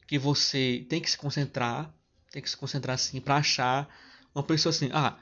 que 0.08 0.18
você 0.18 0.86
tem 0.90 1.02
que 1.02 1.10
se 1.10 1.18
concentrar, 1.18 1.94
tem 2.32 2.42
que 2.42 2.50
se 2.50 2.58
concentrar 2.58 2.96
assim 2.96 3.22
para 3.22 3.38
achar 3.38 3.88
uma 4.34 4.44
pessoa 4.44 4.72
assim, 4.72 4.90
ah, 4.94 5.18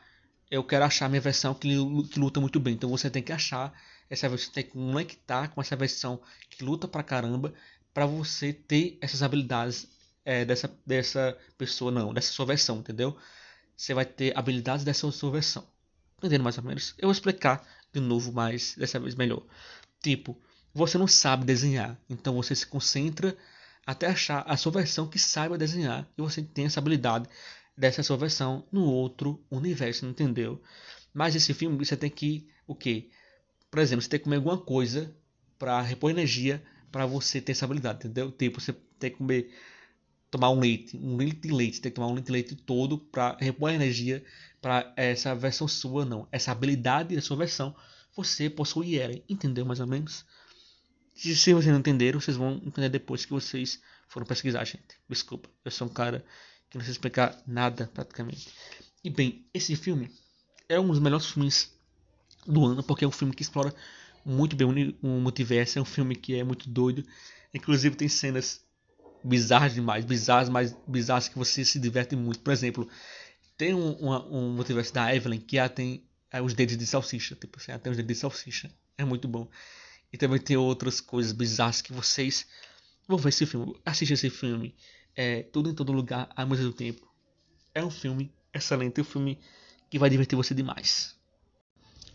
eu 0.49 0.63
quero 0.63 0.85
achar 0.85 1.09
minha 1.09 1.21
versão 1.21 1.53
que, 1.53 1.69
que 2.09 2.19
luta 2.19 2.39
muito 2.39 2.59
bem. 2.59 2.73
Então 2.75 2.89
você 2.89 3.09
tem 3.09 3.23
que 3.23 3.31
achar 3.31 3.73
essa 4.09 4.29
versão, 4.29 4.53
tem 4.53 4.63
que 4.63 4.71
conectar 4.71 5.49
com 5.49 5.61
essa 5.61 5.75
versão 5.75 6.21
que 6.49 6.63
luta 6.63 6.87
pra 6.87 7.03
caramba 7.03 7.53
para 7.93 8.05
você 8.05 8.53
ter 8.53 8.97
essas 9.01 9.21
habilidades 9.21 9.87
é, 10.25 10.45
dessa, 10.45 10.71
dessa 10.85 11.37
pessoa, 11.57 11.91
não, 11.91 12.13
dessa 12.13 12.31
sua 12.31 12.45
versão, 12.45 12.79
entendeu? 12.79 13.17
Você 13.75 13.93
vai 13.93 14.05
ter 14.05 14.37
habilidades 14.37 14.85
dessa 14.85 15.09
sua 15.11 15.31
versão. 15.31 15.67
Entendendo 16.23 16.43
mais 16.43 16.57
ou 16.57 16.63
menos? 16.63 16.95
Eu 16.97 17.07
vou 17.07 17.11
explicar 17.11 17.67
de 17.91 17.99
novo, 17.99 18.31
mas 18.31 18.75
dessa 18.77 18.97
vez 18.97 19.13
melhor. 19.13 19.43
Tipo, 20.01 20.39
você 20.73 20.97
não 20.97 21.05
sabe 21.05 21.43
desenhar, 21.43 21.99
então 22.09 22.33
você 22.35 22.55
se 22.55 22.65
concentra 22.65 23.35
até 23.85 24.07
achar 24.07 24.41
a 24.47 24.55
sua 24.55 24.71
versão 24.71 25.05
que 25.05 25.19
saiba 25.19 25.57
desenhar 25.57 26.09
e 26.17 26.21
você 26.21 26.41
tem 26.41 26.63
essa 26.63 26.79
habilidade 26.79 27.27
dessa 27.77 28.01
sua 28.01 28.15
versão 28.15 28.65
no 28.71 28.85
outro 28.85 29.43
universo, 29.51 30.05
entendeu? 30.05 30.61
Mas 31.13 31.35
esse 31.35 31.53
filme 31.53 31.77
você 31.77 31.97
tem 31.97 32.09
que 32.09 32.47
o 32.65 32.73
que? 32.73 33.09
Por 33.69 33.79
exemplo, 33.79 34.01
você 34.01 34.07
tem 34.07 34.19
que 34.19 34.23
comer 34.23 34.37
alguma 34.37 34.57
coisa 34.57 35.13
para 35.59 35.81
repor 35.81 36.09
energia 36.09 36.63
para 36.89 37.05
você 37.05 37.41
ter 37.41 37.51
essa 37.51 37.65
habilidade, 37.65 37.99
entendeu? 37.99 38.31
Tipo, 38.31 38.61
você 38.61 38.71
tem 38.97 39.11
que 39.11 39.17
comer 39.17 39.53
tomar 40.31 40.51
um 40.51 40.59
leite, 40.59 40.97
um 40.97 41.17
litro 41.17 41.49
de 41.49 41.53
leite, 41.53 41.81
tem 41.81 41.91
que 41.91 41.95
tomar 41.95 42.07
um 42.07 42.15
litro 42.15 42.27
de 42.27 42.31
leite 42.31 42.55
todo 42.55 42.97
para 42.97 43.35
repor 43.41 43.71
energia 43.71 44.23
para 44.63 44.93
essa 44.95 45.35
versão 45.35 45.67
sua, 45.67 46.05
não. 46.05 46.25
Essa 46.31 46.53
habilidade 46.53 47.13
da 47.13 47.21
sua 47.21 47.35
versão, 47.35 47.75
você 48.15 48.49
possui 48.49 48.97
ela. 48.97 49.13
Entendeu 49.27 49.65
mais 49.65 49.81
ou 49.81 49.85
menos? 49.85 50.25
Se, 51.13 51.35
vocês 51.35 51.67
não 51.67 51.79
entenderam, 51.79 52.21
vocês 52.21 52.37
vão 52.37 52.61
entender 52.65 52.87
depois 52.87 53.25
que 53.25 53.33
vocês 53.33 53.81
foram 54.07 54.25
pesquisar, 54.25 54.63
gente. 54.63 54.95
Desculpa, 55.09 55.49
eu 55.65 55.69
sou 55.69 55.87
um 55.87 55.89
cara 55.89 56.23
que 56.69 56.77
não 56.77 56.85
sei 56.85 56.93
explicar 56.93 57.37
nada 57.45 57.91
praticamente. 57.93 58.47
E 59.03 59.09
bem, 59.09 59.45
esse 59.53 59.75
filme 59.75 60.09
é 60.69 60.79
um 60.79 60.87
dos 60.87 60.99
melhores 60.99 61.25
filmes 61.25 61.77
do 62.47 62.65
ano, 62.65 62.81
porque 62.81 63.03
é 63.03 63.07
um 63.07 63.11
filme 63.11 63.35
que 63.35 63.41
explora 63.41 63.75
muito 64.25 64.55
bem 64.55 64.95
o 65.01 65.07
multiverso, 65.07 65.77
é 65.77 65.81
um 65.81 65.85
filme 65.85 66.15
que 66.15 66.35
é 66.35 66.43
muito 66.43 66.69
doido. 66.69 67.03
Inclusive 67.53 67.97
tem 67.97 68.07
cenas 68.07 68.61
bizarras 69.21 69.73
demais, 69.73 70.05
bizarras, 70.05 70.47
mas 70.47 70.73
bizarras 70.87 71.27
que 71.27 71.37
você 71.37 71.65
se 71.65 71.79
diverte 71.79 72.15
muito. 72.15 72.39
Por 72.39 72.53
exemplo, 72.53 72.87
tem 73.63 73.73
um, 73.73 73.93
uma, 73.93 74.25
um 74.27 74.49
multiverso 74.49 74.93
da 74.93 75.15
Evelyn 75.15 75.39
que 75.39 75.57
ela 75.57 75.69
tem 75.69 76.03
é, 76.29 76.41
os 76.41 76.53
dedos 76.53 76.75
de 76.75 76.85
salsicha, 76.85 77.33
tipo 77.33 77.57
assim, 77.57 77.71
ela 77.71 77.79
tem 77.79 77.91
os 77.91 77.95
dedos 77.95 78.13
de 78.13 78.19
salsicha. 78.19 78.69
É 78.97 79.05
muito 79.05 79.25
bom. 79.25 79.47
E 80.11 80.17
também 80.17 80.37
tem 80.37 80.57
outras 80.57 80.99
coisas 80.99 81.31
bizarras 81.31 81.81
que 81.81 81.93
vocês 81.93 82.45
vão 83.07 83.17
ver 83.17 83.29
esse 83.29 83.45
filme. 83.45 83.73
Assista 83.85 84.15
esse 84.15 84.29
filme. 84.29 84.75
É 85.15 85.43
tudo 85.43 85.69
em 85.69 85.73
todo 85.73 85.93
lugar 85.93 86.29
ao 86.35 86.45
mesmo 86.45 86.73
tempo. 86.73 87.09
É 87.73 87.81
um 87.81 87.89
filme 87.89 88.33
excelente, 88.53 88.99
um 88.99 89.05
filme 89.05 89.39
que 89.89 89.97
vai 89.97 90.09
divertir 90.09 90.35
você 90.35 90.53
demais. 90.53 91.15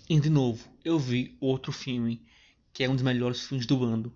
E 0.06 0.20
de 0.20 0.28
novo, 0.28 0.68
eu 0.84 0.98
vi 0.98 1.34
outro 1.40 1.72
filme 1.72 2.26
que 2.74 2.84
é 2.84 2.90
um 2.90 2.94
dos 2.94 3.02
melhores 3.02 3.40
filmes 3.40 3.64
do 3.66 3.82
ano, 3.82 4.14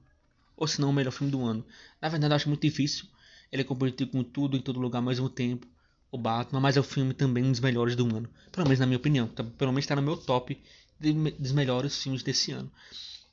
ou 0.54 0.68
se 0.68 0.82
não 0.82 0.90
o 0.90 0.92
melhor 0.92 1.12
filme 1.12 1.30
do 1.30 1.42
ano. 1.42 1.64
Na 1.98 2.10
verdade, 2.10 2.34
eu 2.34 2.36
acho 2.36 2.48
muito 2.50 2.60
difícil 2.60 3.06
ele 3.50 3.64
competir 3.64 4.06
com 4.10 4.22
tudo 4.22 4.54
em 4.54 4.60
todo 4.60 4.78
lugar 4.78 4.98
ao 4.98 5.04
mesmo 5.06 5.30
tempo. 5.30 5.71
O 6.12 6.18
Batman, 6.18 6.60
mas 6.60 6.76
é 6.76 6.80
o 6.80 6.84
filme 6.84 7.12
também 7.12 7.42
um 7.42 7.50
dos 7.50 7.58
melhores 7.58 7.96
do 7.96 8.04
ano. 8.04 8.28
Pelo 8.52 8.66
menos 8.66 8.78
na 8.78 8.86
minha 8.86 8.98
opinião. 8.98 9.26
Tá, 9.26 9.42
pelo 9.42 9.72
menos 9.72 9.84
está 9.84 9.96
no 9.96 10.02
meu 10.02 10.16
top 10.16 10.56
de, 11.00 11.12
dos 11.12 11.52
melhores 11.52 12.00
filmes 12.00 12.22
desse 12.22 12.52
ano. 12.52 12.70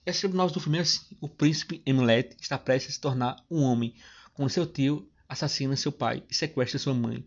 Esse 0.03 0.27
nós 0.29 0.51
do 0.51 0.59
filme 0.59 0.79
é 0.79 0.81
assim: 0.81 1.01
o 1.21 1.27
príncipe 1.27 1.83
Emlet 1.85 2.35
está 2.41 2.57
prestes 2.57 2.93
a 2.93 2.95
se 2.95 2.99
tornar 2.99 3.45
um 3.51 3.61
homem, 3.61 3.93
quando 4.33 4.49
seu 4.49 4.65
tio 4.65 5.07
assassina 5.27 5.75
seu 5.75 5.91
pai 5.91 6.23
e 6.29 6.33
sequestra 6.33 6.79
sua 6.79 6.93
mãe. 6.93 7.23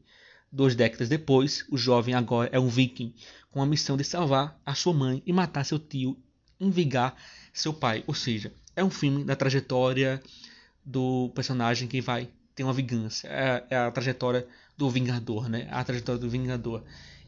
Duas 0.51 0.75
décadas 0.75 1.09
depois, 1.09 1.65
o 1.71 1.79
jovem 1.79 2.15
agora 2.15 2.51
é 2.53 2.59
um 2.59 2.69
viking, 2.69 3.15
com 3.51 3.63
a 3.63 3.67
missão 3.67 3.97
de 3.97 4.05
salvar 4.05 4.61
a 4.67 4.75
sua 4.75 4.93
mãe 4.93 5.23
e 5.25 5.33
matar 5.33 5.65
seu 5.65 5.79
tio, 5.79 6.19
envigar 6.59 7.15
seu 7.53 7.73
pai. 7.73 8.03
Ou 8.07 8.15
seja, 8.15 8.53
é 8.75 8.83
um 8.83 8.91
filme 8.91 9.25
da 9.25 9.37
trajetória 9.37 10.23
do 10.85 11.31
personagem 11.35 11.87
que 11.87 12.01
vai 12.01 12.29
ter 12.55 12.65
uma 12.65 12.73
vingança. 12.73 13.27
É, 13.29 13.65
é, 13.71 13.77
a 13.77 13.91
trajetória 13.91 14.47
do 14.77 14.91
Vingador, 14.91 15.49
né? 15.49 15.69
A 15.71 15.83
trajetória 15.85 16.21
do 16.21 16.31
Vingador. 16.31 16.83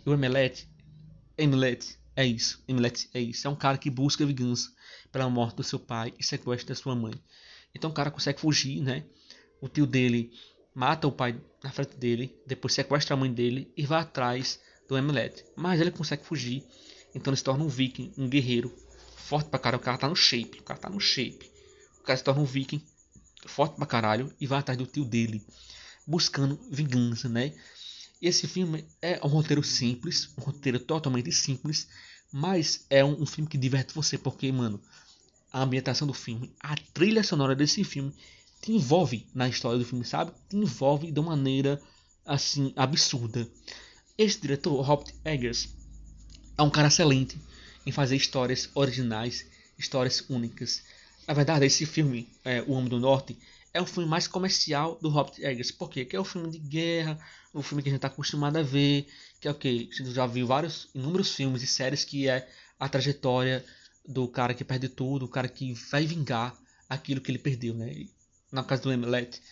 E 0.04 0.08
o 0.08 0.12
Emelet, 0.12 0.68
Emelet 1.36 1.98
é 2.16 2.26
isso. 2.26 2.62
Emelet 2.66 3.08
é 3.14 3.20
isso. 3.20 3.46
É 3.46 3.50
um 3.50 3.56
cara 3.56 3.78
que 3.78 3.90
busca 3.90 4.24
vingança 4.24 4.72
pela 5.10 5.28
morte 5.28 5.56
do 5.56 5.62
seu 5.62 5.78
pai 5.78 6.12
e 6.18 6.24
sequestra 6.24 6.74
sua 6.74 6.94
mãe. 6.94 7.14
Então 7.74 7.90
o 7.90 7.92
cara 7.92 8.10
consegue 8.10 8.40
fugir, 8.40 8.80
né? 8.80 9.04
o 9.64 9.68
tio 9.68 9.86
dele 9.86 10.30
mata 10.74 11.06
o 11.06 11.12
pai 11.12 11.40
na 11.62 11.70
frente 11.70 11.96
dele, 11.96 12.38
depois 12.46 12.74
sequestra 12.74 13.14
a 13.14 13.16
mãe 13.16 13.32
dele 13.32 13.72
e 13.74 13.86
vai 13.86 14.02
atrás 14.02 14.60
do 14.86 14.98
Emilet. 14.98 15.42
Mas 15.56 15.80
ele 15.80 15.90
consegue 15.90 16.22
fugir, 16.22 16.62
então 17.14 17.30
ele 17.30 17.38
se 17.38 17.44
torna 17.44 17.64
um 17.64 17.68
viking, 17.68 18.12
um 18.18 18.28
guerreiro 18.28 18.70
forte 19.16 19.48
pra 19.48 19.58
caralho. 19.58 19.80
O 19.80 19.84
cara 19.84 19.96
tá 19.96 20.06
no 20.06 20.14
shape, 20.14 20.60
o 20.60 20.62
cara 20.62 20.78
tá 20.78 20.90
no 20.90 21.00
shape. 21.00 21.50
O 21.98 22.02
cara 22.02 22.18
se 22.18 22.22
torna 22.22 22.42
um 22.42 22.44
viking 22.44 22.84
forte 23.46 23.76
pra 23.76 23.86
caralho 23.86 24.30
e 24.38 24.46
vai 24.46 24.58
atrás 24.58 24.76
do 24.76 24.84
tio 24.84 25.04
dele, 25.04 25.42
buscando 26.06 26.58
vingança, 26.70 27.28
né? 27.28 27.54
Esse 28.20 28.46
filme 28.46 28.84
é 29.02 29.20
um 29.24 29.28
roteiro 29.28 29.62
simples, 29.62 30.30
um 30.38 30.42
roteiro 30.42 30.78
totalmente 30.78 31.30
simples, 31.32 31.88
mas 32.32 32.84
é 32.88 33.04
um, 33.04 33.22
um 33.22 33.26
filme 33.26 33.48
que 33.48 33.58
diverte 33.58 33.94
você, 33.94 34.16
porque, 34.16 34.50
mano, 34.50 34.80
a 35.52 35.62
ambientação 35.62 36.06
do 36.06 36.14
filme, 36.14 36.52
a 36.60 36.74
trilha 36.92 37.22
sonora 37.22 37.54
desse 37.54 37.84
filme 37.84 38.12
te 38.60 38.72
envolve 38.72 39.26
na 39.34 39.48
história 39.48 39.78
do 39.78 39.84
filme, 39.84 40.04
sabe? 40.04 40.32
Te 40.48 40.56
envolve 40.56 41.12
de 41.12 41.20
uma 41.20 41.36
maneira 41.36 41.80
assim 42.24 42.72
absurda. 42.76 43.46
Esse 44.16 44.40
diretor, 44.40 44.80
Robert 44.80 45.14
Eggers, 45.24 45.68
é 46.56 46.62
um 46.62 46.70
cara 46.70 46.88
excelente 46.88 47.38
em 47.84 47.92
fazer 47.92 48.16
histórias 48.16 48.70
originais, 48.74 49.46
histórias 49.78 50.24
únicas. 50.28 50.82
Na 51.26 51.34
verdade, 51.34 51.66
esse 51.66 51.84
filme, 51.84 52.28
é, 52.44 52.62
O 52.62 52.72
Homem 52.72 52.88
do 52.88 52.98
Norte, 52.98 53.36
é 53.74 53.82
o 53.82 53.86
filme 53.86 54.08
mais 54.08 54.28
comercial 54.28 54.96
do 55.02 55.08
Robert 55.08 55.34
Eggers. 55.38 55.72
Por 55.72 55.90
quê? 55.90 56.06
É 56.12 56.20
o 56.20 56.24
filme 56.24 56.48
de 56.48 56.58
guerra, 56.60 57.18
o 57.52 57.60
filme 57.60 57.82
que 57.82 57.88
a 57.88 57.92
gente 57.92 57.98
está 57.98 58.06
acostumado 58.06 58.56
a 58.56 58.62
ver, 58.62 59.08
que 59.40 59.48
é 59.48 59.50
o 59.50 59.54
que? 59.54 59.68
A 59.92 59.96
gente 59.96 60.12
já 60.12 60.26
viu 60.26 60.46
vários, 60.46 60.88
inúmeros 60.94 61.34
filmes 61.34 61.60
e 61.62 61.66
séries 61.66 62.04
que 62.04 62.28
é 62.28 62.48
a 62.78 62.88
trajetória 62.88 63.64
do 64.06 64.28
cara 64.28 64.54
que 64.54 64.64
perde 64.64 64.88
tudo, 64.88 65.24
o 65.24 65.28
cara 65.28 65.48
que 65.48 65.74
vai 65.90 66.06
vingar 66.06 66.56
aquilo 66.88 67.20
que 67.20 67.32
ele 67.32 67.38
perdeu, 67.38 67.74
né? 67.74 68.06
Na 68.52 68.62
casa 68.62 68.82
do 68.82 68.92
Emilet, 68.92 69.42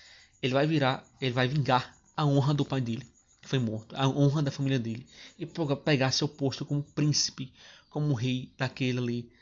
ele 0.41 0.55
vai 0.55 0.67
virar, 0.69 1.05
ele 1.21 1.33
vai 1.33 1.49
vingar 1.49 1.97
a 2.17 2.25
honra 2.25 2.55
do 2.55 2.65
pai 2.65 2.81
dele, 2.81 3.05
que 3.41 3.49
foi 3.49 3.59
morto, 3.59 3.97
a 3.97 4.09
honra 4.09 4.43
da 4.43 4.53
família 4.53 4.79
dele, 4.79 5.05
e 5.37 5.45
pegar 5.85 6.13
seu 6.13 6.29
posto 6.29 6.65
como 6.65 6.83
príncipe, 6.83 7.53
como 7.91 8.15
rei 8.15 8.53
daquele 8.57 8.99
ali, 8.99 9.33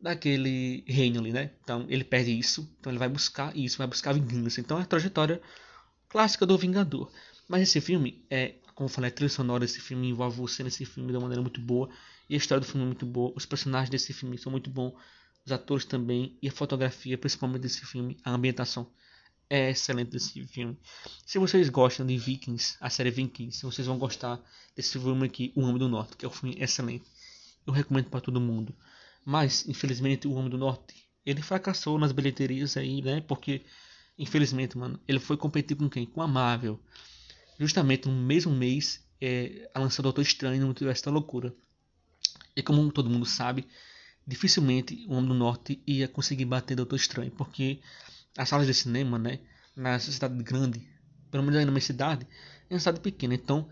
daquele 0.00 0.84
reino 0.86 1.20
ali, 1.20 1.32
né? 1.32 1.50
Então 1.62 1.86
ele 1.88 2.04
perde 2.04 2.36
isso, 2.36 2.68
então 2.80 2.90
ele 2.90 2.98
vai 2.98 3.08
buscar 3.08 3.56
isso, 3.56 3.78
vai 3.78 3.86
buscar 3.86 4.12
vingança. 4.12 4.60
Então 4.60 4.78
é 4.78 4.82
a 4.82 4.86
trajetória 4.86 5.40
clássica 6.08 6.46
do 6.46 6.56
Vingador. 6.56 7.10
Mas 7.48 7.62
esse 7.62 7.80
filme 7.80 8.24
é, 8.30 8.54
como 8.80 8.88
eu 8.88 8.94
falei, 8.94 9.10
a 9.10 9.12
trilha 9.12 9.28
sonora 9.28 9.60
desse 9.60 9.78
filme 9.78 10.08
envolve 10.08 10.38
você 10.38 10.62
nesse 10.62 10.86
filme 10.86 11.10
de 11.10 11.16
uma 11.18 11.24
maneira 11.24 11.42
muito 11.42 11.60
boa. 11.60 11.90
E 12.30 12.34
a 12.34 12.38
história 12.38 12.60
do 12.60 12.66
filme 12.66 12.82
é 12.82 12.86
muito 12.86 13.04
boa. 13.04 13.30
Os 13.36 13.44
personagens 13.44 13.90
desse 13.90 14.14
filme 14.14 14.38
são 14.38 14.50
muito 14.50 14.70
bons. 14.70 14.94
Os 15.44 15.52
atores 15.52 15.84
também. 15.84 16.38
E 16.40 16.48
a 16.48 16.50
fotografia, 16.50 17.18
principalmente 17.18 17.60
desse 17.60 17.84
filme. 17.84 18.16
A 18.24 18.30
ambientação 18.30 18.90
é 19.50 19.68
excelente 19.68 20.12
desse 20.12 20.42
filme. 20.46 20.78
Se 21.26 21.38
vocês 21.38 21.68
gostam 21.68 22.06
de 22.06 22.16
Vikings, 22.16 22.78
a 22.80 22.88
série 22.88 23.10
Vikings, 23.10 23.62
vocês 23.62 23.86
vão 23.86 23.98
gostar 23.98 24.40
desse 24.74 24.98
filme 24.98 25.26
aqui, 25.26 25.52
O 25.54 25.60
Homem 25.60 25.76
do 25.76 25.86
Norte, 25.86 26.16
que 26.16 26.24
é 26.24 26.28
um 26.28 26.32
filme 26.32 26.56
excelente. 26.58 27.04
Eu 27.66 27.74
recomendo 27.74 28.08
para 28.08 28.22
todo 28.22 28.40
mundo. 28.40 28.74
Mas, 29.30 29.64
infelizmente, 29.68 30.26
o 30.26 30.32
Homem 30.32 30.50
do 30.50 30.58
Norte, 30.58 31.08
ele 31.24 31.40
fracassou 31.40 31.96
nas 32.00 32.10
bilheterias 32.10 32.76
aí, 32.76 33.00
né? 33.00 33.20
Porque, 33.20 33.64
infelizmente, 34.18 34.76
mano, 34.76 34.98
ele 35.06 35.20
foi 35.20 35.36
competir 35.36 35.76
com 35.76 35.88
quem? 35.88 36.04
Com 36.04 36.20
a 36.20 36.26
Marvel. 36.26 36.80
Justamente 37.56 38.08
no 38.08 38.12
mesmo 38.12 38.52
mês, 38.52 39.06
é, 39.20 39.70
lançou 39.76 40.02
Doutor 40.02 40.22
Estranho 40.22 40.60
no 40.60 40.66
Multiverso 40.66 41.04
da 41.04 41.12
Loucura. 41.12 41.54
E 42.56 42.60
como 42.60 42.90
todo 42.90 43.08
mundo 43.08 43.24
sabe, 43.24 43.68
dificilmente 44.26 45.06
o 45.06 45.12
Homem 45.12 45.28
do 45.28 45.34
Norte 45.34 45.80
ia 45.86 46.08
conseguir 46.08 46.46
bater 46.46 46.74
Doutor 46.74 46.96
Estranho, 46.96 47.30
porque 47.30 47.80
as 48.36 48.48
salas 48.48 48.66
de 48.66 48.74
cinema, 48.74 49.16
né, 49.16 49.38
na 49.76 49.96
cidade 50.00 50.42
grande, 50.42 50.84
pelo 51.30 51.44
menos 51.44 51.56
aí 51.56 51.64
na 51.64 51.70
minha 51.70 51.80
cidade, 51.80 52.26
é 52.68 52.74
uma 52.74 52.80
cidade 52.80 52.98
pequena, 52.98 53.34
então 53.34 53.68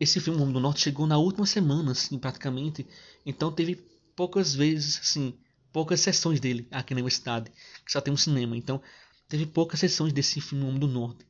esse 0.00 0.20
filme 0.20 0.38
o 0.38 0.42
Homem 0.42 0.54
do 0.54 0.60
Norte 0.60 0.80
chegou 0.80 1.06
na 1.06 1.18
última 1.18 1.44
semana, 1.44 1.92
assim, 1.92 2.18
praticamente, 2.18 2.86
então 3.26 3.52
teve 3.52 3.89
poucas 4.20 4.54
vezes, 4.54 5.00
assim, 5.00 5.32
poucas 5.72 5.98
sessões 5.98 6.40
dele 6.40 6.68
aqui 6.70 6.92
na 6.92 6.98
universidade, 6.98 7.50
que 7.82 7.90
só 7.90 8.02
tem 8.02 8.12
um 8.12 8.18
cinema. 8.18 8.54
Então, 8.54 8.82
teve 9.26 9.46
poucas 9.46 9.80
sessões 9.80 10.12
desse 10.12 10.42
filme 10.42 10.62
Homem 10.62 10.78
do 10.78 10.86
Norte. 10.86 11.24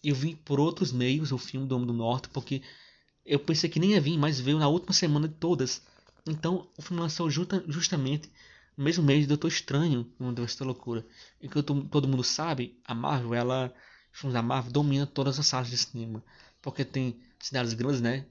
Eu 0.00 0.14
vi 0.14 0.36
por 0.36 0.60
outros 0.60 0.92
meios 0.92 1.32
o 1.32 1.38
filme 1.38 1.66
do 1.66 1.74
Homem 1.74 1.88
do 1.88 1.92
Norte, 1.92 2.28
porque 2.28 2.62
eu 3.24 3.40
pensei 3.40 3.68
que 3.68 3.80
nem 3.80 3.94
ia 3.94 4.00
vir, 4.00 4.16
mas 4.16 4.38
veio 4.38 4.60
na 4.60 4.68
última 4.68 4.92
semana 4.92 5.26
de 5.26 5.34
todas. 5.34 5.82
Então, 6.24 6.68
o 6.78 6.82
filme 6.82 7.02
lançou 7.02 7.28
justa, 7.28 7.64
justamente 7.66 8.30
no 8.76 8.84
mesmo 8.84 9.02
mês 9.02 9.22
de 9.22 9.26
Doutor 9.26 9.48
Estranho, 9.48 10.08
no 10.16 10.28
Universo 10.28 10.60
da 10.60 10.66
Loucura. 10.66 11.04
E 11.40 11.48
que 11.48 11.60
todo 11.64 12.06
mundo 12.06 12.22
sabe, 12.22 12.78
a 12.84 12.94
Marvel, 12.94 13.34
ela, 13.34 13.74
os 14.14 14.20
filmes 14.20 14.34
da 14.34 14.42
Marvel 14.42 14.70
domina 14.70 15.04
todas 15.04 15.36
as 15.36 15.48
salas 15.48 15.68
de 15.68 15.76
cinema. 15.76 16.22
Porque 16.62 16.84
tem 16.84 17.18
cidades 17.40 17.72
grandes, 17.72 18.00
né? 18.00 18.24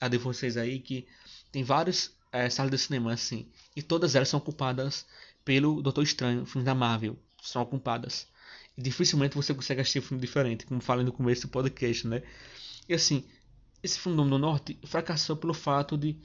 A 0.00 0.06
de 0.06 0.18
vocês 0.18 0.56
aí, 0.56 0.78
que 0.78 1.08
tem 1.50 1.64
vários 1.64 2.21
é, 2.32 2.48
salas 2.48 2.70
de 2.70 2.78
cinema, 2.78 3.12
assim. 3.12 3.46
E 3.76 3.82
todas 3.82 4.14
elas 4.14 4.28
são 4.28 4.38
ocupadas 4.38 5.06
pelo 5.44 5.82
Doutor 5.82 6.02
Estranho, 6.02 6.46
filmes 6.46 6.64
da 6.64 6.74
Marvel. 6.74 7.16
São 7.42 7.62
ocupadas. 7.62 8.26
E 8.76 8.82
dificilmente 8.82 9.36
você 9.36 9.52
consegue 9.52 9.82
assistir 9.82 9.98
um 9.98 10.02
filme 10.02 10.20
diferente, 10.20 10.64
como 10.64 10.80
falei 10.80 11.04
no 11.04 11.12
começo 11.12 11.42
do 11.42 11.48
podcast, 11.48 12.06
né? 12.06 12.22
E 12.88 12.94
assim, 12.94 13.24
esse 13.82 13.98
filme 13.98 14.16
do 14.16 14.38
Norte 14.38 14.78
fracassou 14.84 15.36
pelo 15.36 15.52
fato 15.52 15.96
de 15.96 16.16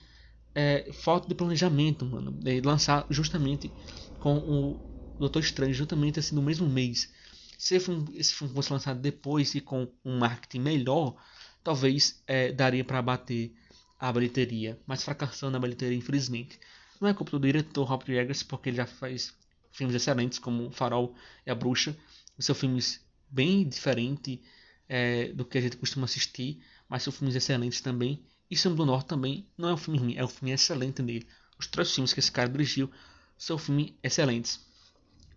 é, 0.55 0.91
falta 0.93 1.27
de 1.27 1.35
planejamento, 1.35 2.05
mano. 2.05 2.31
De 2.31 2.61
lançar 2.61 3.05
justamente 3.09 3.71
com 4.19 4.37
o 4.37 4.79
Doutor 5.19 5.39
Estranho, 5.39 5.73
justamente 5.73 6.19
assim, 6.19 6.35
no 6.35 6.41
mesmo 6.41 6.67
mês. 6.67 7.11
Se 7.57 7.79
filme, 7.79 8.07
esse 8.15 8.33
filme 8.33 8.53
fosse 8.53 8.71
lançado 8.71 8.99
depois 8.99 9.55
e 9.55 9.61
com 9.61 9.91
um 10.05 10.19
marketing 10.19 10.59
melhor, 10.59 11.15
talvez 11.63 12.21
é, 12.27 12.51
daria 12.51 12.83
para 12.83 13.01
bater 13.01 13.51
a 13.99 14.11
bilheteria, 14.11 14.79
mas 14.85 15.03
fracassou 15.03 15.49
na 15.49 15.59
bilheteria, 15.59 15.97
infelizmente. 15.97 16.59
Não 16.99 17.07
é 17.07 17.13
culpa 17.13 17.31
do 17.31 17.39
diretor 17.39 17.83
Robert 17.83 18.15
Eggers, 18.15 18.43
porque 18.43 18.69
ele 18.69 18.77
já 18.77 18.85
faz 18.85 19.33
filmes 19.71 19.95
excelentes 19.95 20.39
como 20.39 20.71
Farol 20.71 21.15
e 21.45 21.51
A 21.51 21.55
Bruxa. 21.55 21.95
São 22.39 22.55
filmes 22.55 23.01
bem 23.29 23.67
diferentes 23.67 24.39
é, 24.87 25.29
do 25.29 25.45
que 25.45 25.57
a 25.57 25.61
gente 25.61 25.77
costuma 25.77 26.05
assistir, 26.05 26.61
mas 26.87 27.03
são 27.03 27.11
filmes 27.11 27.35
excelentes 27.35 27.81
também. 27.81 28.23
E 28.49 28.55
Sam 28.55 28.75
do 28.75 28.85
Norte 28.85 29.07
também 29.07 29.47
não 29.57 29.69
é 29.69 29.73
um 29.73 29.77
filme 29.77 29.99
ruim, 29.99 30.15
é 30.15 30.23
um 30.23 30.27
filme 30.27 30.51
excelente 30.51 31.01
dele. 31.01 31.27
Os 31.59 31.67
três 31.67 31.93
filmes 31.93 32.13
que 32.13 32.19
esse 32.19 32.31
cara 32.31 32.49
dirigiu 32.49 32.89
são 33.37 33.57
filmes 33.57 33.93
excelentes. 34.01 34.59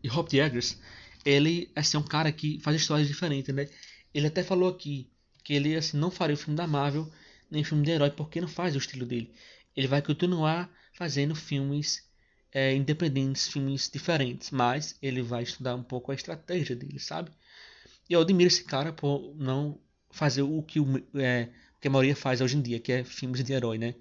E 0.02 0.08
Robert 0.08 0.38
Eggers, 0.38 0.78
ele 1.24 1.70
assim, 1.74 1.96
é 1.96 2.00
um 2.00 2.04
cara 2.04 2.30
que 2.30 2.60
faz 2.60 2.76
histórias 2.76 3.08
diferentes, 3.08 3.54
né? 3.54 3.68
Ele 4.14 4.26
até 4.26 4.42
falou 4.42 4.68
aqui 4.68 5.10
que 5.42 5.54
ele 5.54 5.76
assim, 5.76 5.96
não 5.96 6.10
faria 6.10 6.34
o 6.34 6.38
filme 6.38 6.56
da 6.56 6.66
Marvel 6.66 7.10
nem 7.50 7.64
filme 7.64 7.84
de 7.84 7.90
herói, 7.92 8.10
porque 8.10 8.40
não 8.40 8.48
faz 8.48 8.74
o 8.74 8.78
estilo 8.78 9.06
dele. 9.06 9.34
Ele 9.76 9.86
vai 9.86 10.02
continuar 10.02 10.70
fazendo 10.92 11.34
filmes 11.34 12.08
é, 12.52 12.74
independentes, 12.74 13.48
filmes 13.48 13.88
diferentes, 13.92 14.50
mas 14.50 14.96
ele 15.00 15.22
vai 15.22 15.42
estudar 15.42 15.74
um 15.74 15.82
pouco 15.82 16.10
a 16.10 16.14
estratégia 16.14 16.76
dele, 16.76 16.98
sabe? 16.98 17.30
E 18.08 18.12
eu 18.12 18.20
admiro 18.20 18.48
esse 18.48 18.64
cara 18.64 18.92
por 18.92 19.34
não 19.36 19.80
fazer 20.10 20.42
o 20.42 20.62
que, 20.62 20.80
o, 20.80 20.86
é, 21.14 21.48
que 21.80 21.88
a 21.88 21.90
maioria 21.90 22.16
faz 22.16 22.40
hoje 22.40 22.56
em 22.56 22.62
dia, 22.62 22.80
que 22.80 22.92
é 22.92 23.04
filmes 23.04 23.42
de 23.44 23.52
herói, 23.52 23.78
né? 23.78 23.94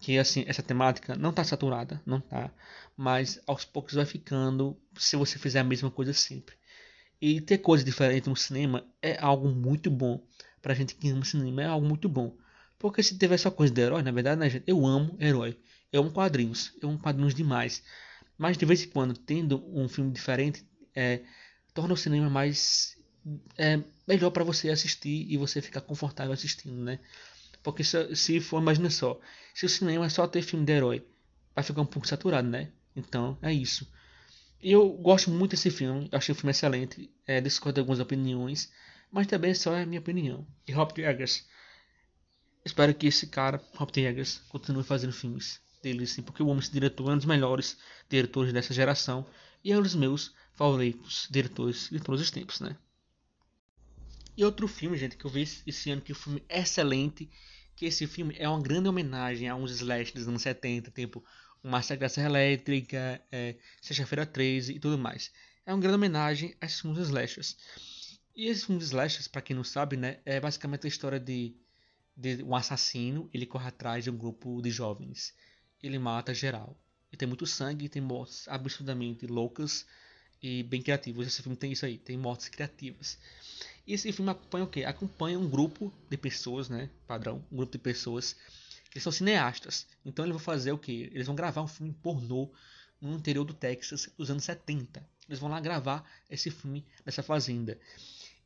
Que 0.00 0.18
assim, 0.18 0.44
essa 0.46 0.62
temática 0.62 1.16
não 1.16 1.32
tá 1.32 1.44
saturada, 1.44 2.02
não 2.04 2.20
tá, 2.20 2.50
mas 2.96 3.40
aos 3.46 3.64
poucos 3.64 3.94
vai 3.94 4.04
ficando 4.04 4.76
se 4.96 5.16
você 5.16 5.38
fizer 5.38 5.60
a 5.60 5.64
mesma 5.64 5.90
coisa 5.90 6.12
sempre. 6.12 6.56
E 7.20 7.40
ter 7.40 7.58
coisas 7.58 7.84
diferentes 7.84 8.28
no 8.28 8.36
cinema 8.36 8.86
é 9.00 9.18
algo 9.18 9.48
muito 9.48 9.90
bom. 9.90 10.26
Pra 10.60 10.74
gente 10.74 10.94
que 10.94 11.08
ama 11.08 11.24
cinema, 11.24 11.62
é 11.62 11.66
algo 11.66 11.86
muito 11.86 12.08
bom. 12.08 12.36
Porque 12.78 13.02
se 13.02 13.18
tiver 13.18 13.38
só 13.38 13.50
coisa 13.50 13.72
de 13.72 13.80
herói, 13.80 14.02
na 14.02 14.10
verdade, 14.10 14.40
né, 14.40 14.50
gente? 14.50 14.64
Eu 14.66 14.84
amo 14.86 15.16
herói. 15.20 15.58
Eu 15.92 16.02
amo 16.02 16.12
quadrinhos. 16.12 16.72
Eu 16.80 16.90
amo 16.90 16.98
quadrinhos 16.98 17.34
demais. 17.34 17.82
Mas 18.36 18.56
de 18.56 18.66
vez 18.66 18.82
em 18.82 18.88
quando, 18.88 19.16
tendo 19.16 19.64
um 19.74 19.88
filme 19.88 20.10
diferente, 20.10 20.64
é, 20.94 21.20
torna 21.72 21.94
o 21.94 21.96
cinema 21.96 22.28
mais. 22.28 22.96
É, 23.58 23.80
melhor 24.06 24.30
para 24.30 24.44
você 24.44 24.70
assistir 24.70 25.26
e 25.28 25.36
você 25.36 25.60
ficar 25.60 25.80
confortável 25.80 26.32
assistindo, 26.32 26.76
né? 26.82 27.00
Porque 27.62 27.82
se, 27.82 28.14
se 28.14 28.40
for, 28.40 28.60
imagina 28.62 28.88
só, 28.88 29.18
se 29.52 29.66
o 29.66 29.68
cinema 29.68 30.06
é 30.06 30.08
só 30.08 30.28
ter 30.28 30.42
filme 30.42 30.64
de 30.64 30.72
herói, 30.72 31.04
vai 31.52 31.64
ficar 31.64 31.82
um 31.82 31.86
pouco 31.86 32.06
saturado, 32.06 32.46
né? 32.46 32.70
Então, 32.94 33.36
é 33.42 33.52
isso. 33.52 33.90
Eu 34.62 34.88
gosto 34.90 35.30
muito 35.30 35.50
desse 35.50 35.70
filme, 35.70 36.08
achei 36.12 36.32
o 36.32 36.36
filme 36.36 36.52
excelente, 36.52 37.10
é, 37.26 37.40
discordo 37.40 37.74
de 37.74 37.80
algumas 37.80 37.98
opiniões, 37.98 38.70
mas 39.10 39.26
também 39.26 39.52
só 39.54 39.74
é 39.74 39.82
a 39.82 39.86
minha 39.86 40.00
opinião. 40.00 40.46
E 40.66 40.72
Robert 40.72 41.04
Eggers 41.04 41.44
Espero 42.66 42.92
que 42.92 43.06
esse 43.06 43.28
cara, 43.28 43.62
Robert 43.76 43.96
Eggers, 43.96 44.42
continue 44.48 44.82
fazendo 44.82 45.12
filmes 45.12 45.60
dele, 45.80 46.02
assim, 46.02 46.20
porque 46.20 46.42
o 46.42 46.48
homem, 46.48 46.58
esse 46.58 46.72
diretor, 46.72 47.08
é 47.08 47.14
um 47.14 47.16
dos 47.16 47.24
melhores 47.24 47.78
diretores 48.10 48.52
dessa 48.52 48.74
geração 48.74 49.24
e 49.62 49.70
é 49.70 49.78
um 49.78 49.82
dos 49.82 49.94
meus 49.94 50.34
favoritos 50.52 51.28
diretores 51.30 51.88
de 51.88 52.00
todos 52.00 52.20
os 52.20 52.28
tempos, 52.28 52.58
né? 52.58 52.76
E 54.36 54.44
outro 54.44 54.66
filme, 54.66 54.98
gente, 54.98 55.16
que 55.16 55.24
eu 55.24 55.30
vi 55.30 55.42
esse 55.64 55.92
ano, 55.92 56.02
que 56.02 56.10
é 56.10 56.14
um 56.16 56.18
filme 56.18 56.42
excelente, 56.48 57.30
que 57.76 57.86
esse 57.86 58.04
filme 58.04 58.34
é 58.36 58.48
uma 58.48 58.60
grande 58.60 58.88
homenagem 58.88 59.48
a 59.48 59.54
uns 59.54 59.70
slash 59.70 60.12
dos 60.12 60.26
anos 60.26 60.42
70, 60.42 60.90
tipo 60.90 61.24
o 61.62 61.68
Massacre 61.68 62.00
da 62.00 62.08
Serra 62.08 62.30
Elétrica, 62.30 63.22
é, 63.30 63.54
Sexta-feira 63.80 64.26
13 64.26 64.72
e 64.72 64.80
tudo 64.80 64.98
mais. 64.98 65.30
É 65.64 65.72
uma 65.72 65.80
grande 65.80 65.94
homenagem 65.94 66.56
a 66.60 66.66
esses 66.66 66.80
filmes 66.80 66.98
slashers. 66.98 67.56
E 68.34 68.48
esse 68.48 68.66
filme 68.66 68.80
de 68.80 68.86
slashers, 68.86 69.28
pra 69.28 69.40
quem 69.40 69.54
não 69.54 69.62
sabe, 69.62 69.96
né, 69.96 70.18
é 70.24 70.40
basicamente 70.40 70.84
a 70.84 70.88
história 70.88 71.20
de, 71.20 71.54
de 72.16 72.42
um 72.42 72.54
assassino, 72.54 73.28
ele 73.32 73.44
corre 73.44 73.68
atrás 73.68 74.04
de 74.04 74.10
um 74.10 74.16
grupo 74.16 74.62
de 74.62 74.70
jovens. 74.70 75.34
Ele 75.82 75.98
mata 75.98 76.32
geral. 76.32 76.76
E 77.12 77.16
tem 77.16 77.28
muito 77.28 77.46
sangue, 77.46 77.88
tem 77.88 78.02
mortes 78.02 78.48
absurdamente 78.48 79.26
loucas 79.26 79.86
e 80.42 80.62
bem 80.62 80.80
criativas. 80.80 81.26
Esse 81.26 81.42
filme 81.42 81.56
tem 81.56 81.72
isso 81.72 81.84
aí, 81.84 81.98
tem 81.98 82.16
mortes 82.16 82.48
criativas. 82.48 83.18
E 83.86 83.92
esse 83.92 84.10
filme 84.12 84.30
acompanha 84.30 84.64
o 84.64 84.68
quê? 84.68 84.84
Acompanha 84.84 85.38
um 85.38 85.48
grupo 85.48 85.92
de 86.10 86.16
pessoas, 86.16 86.68
né, 86.68 86.90
padrão, 87.06 87.44
um 87.52 87.56
grupo 87.56 87.72
de 87.72 87.78
pessoas 87.78 88.34
que 88.90 88.98
são 88.98 89.12
cineastas. 89.12 89.86
Então 90.04 90.24
eles 90.24 90.34
vão 90.34 90.42
fazer 90.42 90.72
o 90.72 90.78
quê? 90.78 91.10
Eles 91.12 91.26
vão 91.26 91.36
gravar 91.36 91.62
um 91.62 91.68
filme 91.68 91.92
pornô 92.02 92.50
no 93.00 93.14
interior 93.14 93.44
do 93.44 93.54
Texas 93.54 94.08
dos 94.16 94.30
anos 94.30 94.44
70. 94.44 95.06
Eles 95.28 95.38
vão 95.38 95.50
lá 95.50 95.60
gravar 95.60 96.08
esse 96.30 96.50
filme 96.50 96.84
nessa 97.04 97.22
fazenda. 97.22 97.78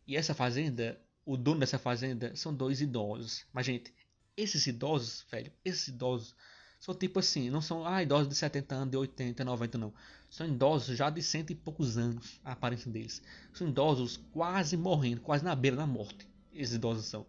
E 0.06 0.16
essa 0.16 0.34
fazenda, 0.34 1.00
o 1.30 1.36
dono 1.36 1.60
dessa 1.60 1.78
fazenda 1.78 2.34
são 2.34 2.52
dois 2.52 2.80
idosos. 2.80 3.44
Mas, 3.52 3.64
gente, 3.64 3.94
esses 4.36 4.66
idosos, 4.66 5.24
velho, 5.30 5.52
esses 5.64 5.86
idosos 5.86 6.34
são 6.80 6.92
tipo 6.92 7.20
assim, 7.20 7.48
não 7.50 7.60
são 7.60 7.86
ah, 7.86 8.02
idosos 8.02 8.28
de 8.28 8.34
70 8.34 8.74
anos, 8.74 8.90
de 8.90 8.96
80, 8.96 9.44
90, 9.44 9.78
não. 9.78 9.94
São 10.28 10.44
idosos 10.48 10.98
já 10.98 11.08
de 11.08 11.22
cento 11.22 11.50
e 11.50 11.54
poucos 11.54 11.96
anos, 11.96 12.40
a 12.44 12.50
aparência 12.50 12.90
deles. 12.90 13.22
São 13.54 13.68
idosos 13.68 14.16
quase 14.32 14.76
morrendo, 14.76 15.20
quase 15.20 15.44
na 15.44 15.54
beira 15.54 15.76
da 15.76 15.86
morte. 15.86 16.28
Esses 16.52 16.74
idosos 16.74 17.06
são. 17.06 17.24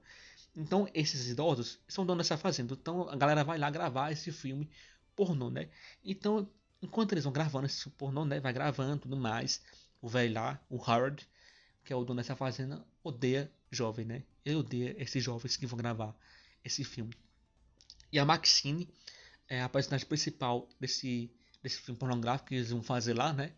Então, 0.56 0.90
esses 0.96 1.30
idosos 1.30 1.80
são 1.88 2.04
donos 2.04 2.26
dessa 2.26 2.38
fazenda. 2.38 2.74
Então, 2.74 3.08
a 3.08 3.16
galera 3.16 3.44
vai 3.44 3.60
lá 3.60 3.70
gravar 3.70 4.12
esse 4.12 4.32
filme 4.32 4.68
pornô, 5.16 5.52
né? 5.52 5.70
Então, 6.04 6.50
enquanto 6.82 7.12
eles 7.12 7.24
vão 7.24 7.32
gravando 7.34 7.68
esse 7.68 7.88
pornô, 7.92 8.26
né? 8.26 8.40
Vai 8.40 8.52
gravando 8.52 9.04
tudo 9.04 9.16
mais. 9.16 9.62
O 10.02 10.10
velho 10.10 10.34
lá, 10.34 10.60
o 10.72 10.78
Howard, 10.78 11.30
que 11.84 11.94
é 11.94 11.96
o 11.96 12.04
dono 12.04 12.18
dessa 12.18 12.36
fazenda, 12.36 12.84
odeia 13.04 13.52
jovem, 13.72 14.06
né? 14.06 14.24
Ele 14.46 14.56
odeia 14.56 14.96
esses 15.02 15.24
jovens 15.24 15.56
que 15.56 15.66
vão 15.66 15.78
gravar 15.78 16.16
esse 16.64 16.84
filme. 16.84 17.14
E 18.12 18.20
a 18.20 18.26
Maxine 18.26 18.90
é 19.48 19.62
a 19.62 19.70
personagem 19.70 20.08
principal 20.08 20.70
desse, 20.80 21.32
desse 21.64 21.80
filme 21.82 21.98
pornográfico 21.98 22.50
que 22.50 22.56
eles 22.56 22.70
vão 22.70 22.84
fazer 22.84 23.14
lá, 23.14 23.34
né? 23.34 23.54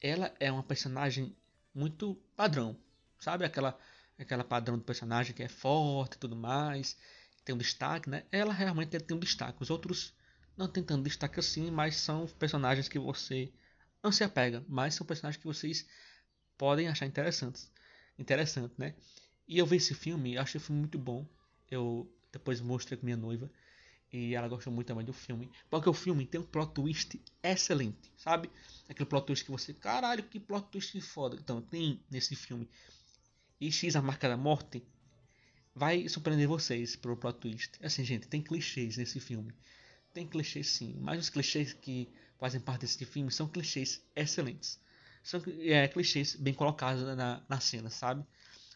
Ela 0.00 0.34
é 0.38 0.52
uma 0.52 0.62
personagem 0.62 1.34
muito 1.74 2.14
padrão, 2.36 2.78
sabe? 3.18 3.44
Aquela, 3.44 3.78
aquela 4.18 4.44
padrão 4.44 4.76
do 4.76 4.84
personagem 4.84 5.34
que 5.34 5.42
é 5.42 5.48
forte 5.48 6.14
e 6.14 6.18
tudo 6.18 6.36
mais, 6.36 6.96
tem 7.44 7.54
um 7.54 7.58
destaque, 7.58 8.08
né? 8.08 8.24
Ela 8.30 8.52
realmente 8.52 8.98
tem 9.00 9.16
um 9.16 9.20
destaque. 9.20 9.62
Os 9.62 9.70
outros 9.70 10.14
não 10.56 10.68
tem 10.68 10.82
tanto 10.82 11.02
destaque 11.02 11.40
assim, 11.40 11.70
mas 11.70 11.96
são 11.96 12.26
personagens 12.26 12.88
que 12.88 12.98
você 12.98 13.52
não 14.02 14.12
se 14.12 14.22
apega, 14.22 14.64
mas 14.68 14.94
são 14.94 15.06
personagens 15.06 15.40
que 15.40 15.46
vocês 15.46 15.86
podem 16.56 16.88
achar 16.88 17.06
interessantes. 17.06 17.70
Interessante, 18.18 18.74
né? 18.78 18.94
E 19.46 19.58
eu 19.58 19.66
vi 19.66 19.76
esse 19.76 19.94
filme, 19.94 20.38
achei 20.38 20.58
o 20.58 20.62
filme 20.62 20.80
muito 20.80 20.98
bom. 20.98 21.26
Eu 21.70 22.10
depois 22.32 22.60
mostrei 22.60 22.96
com 22.98 23.04
minha 23.04 23.16
noiva. 23.16 23.50
E 24.12 24.34
ela 24.34 24.46
gostou 24.48 24.72
muito 24.72 24.86
também 24.86 25.04
do 25.04 25.12
filme. 25.12 25.50
Porque 25.68 25.88
o 25.88 25.92
filme 25.92 26.24
tem 26.24 26.40
um 26.40 26.44
plot 26.44 26.72
twist 26.72 27.20
excelente, 27.42 28.12
sabe? 28.16 28.48
Aquele 28.88 29.08
plot 29.08 29.26
twist 29.26 29.44
que 29.44 29.50
você. 29.50 29.74
Caralho, 29.74 30.22
que 30.22 30.38
plot 30.38 30.68
twist 30.70 31.00
foda. 31.00 31.36
Então, 31.36 31.60
tem 31.60 32.00
nesse 32.10 32.36
filme. 32.36 32.68
E 33.60 33.72
X, 33.72 33.96
a 33.96 34.02
marca 34.02 34.28
da 34.28 34.36
morte, 34.36 34.84
vai 35.74 36.08
surpreender 36.08 36.46
vocês 36.46 36.94
pelo 36.96 37.16
plot 37.16 37.38
twist. 37.40 37.72
Assim, 37.82 38.04
gente, 38.04 38.28
tem 38.28 38.40
clichês 38.40 38.96
nesse 38.96 39.18
filme. 39.18 39.52
Tem 40.12 40.26
clichês 40.26 40.68
sim. 40.68 40.96
Mas 41.00 41.20
os 41.20 41.28
clichês 41.28 41.72
que 41.72 42.08
fazem 42.38 42.60
parte 42.60 42.82
desse 42.82 43.04
filme 43.04 43.32
são 43.32 43.48
clichês 43.48 44.00
excelentes 44.14 44.78
são 45.24 45.42
é, 45.60 45.88
clichês 45.88 46.36
bem 46.36 46.52
colocados 46.52 47.02
na, 47.16 47.42
na 47.48 47.58
cena, 47.58 47.88
sabe? 47.88 48.22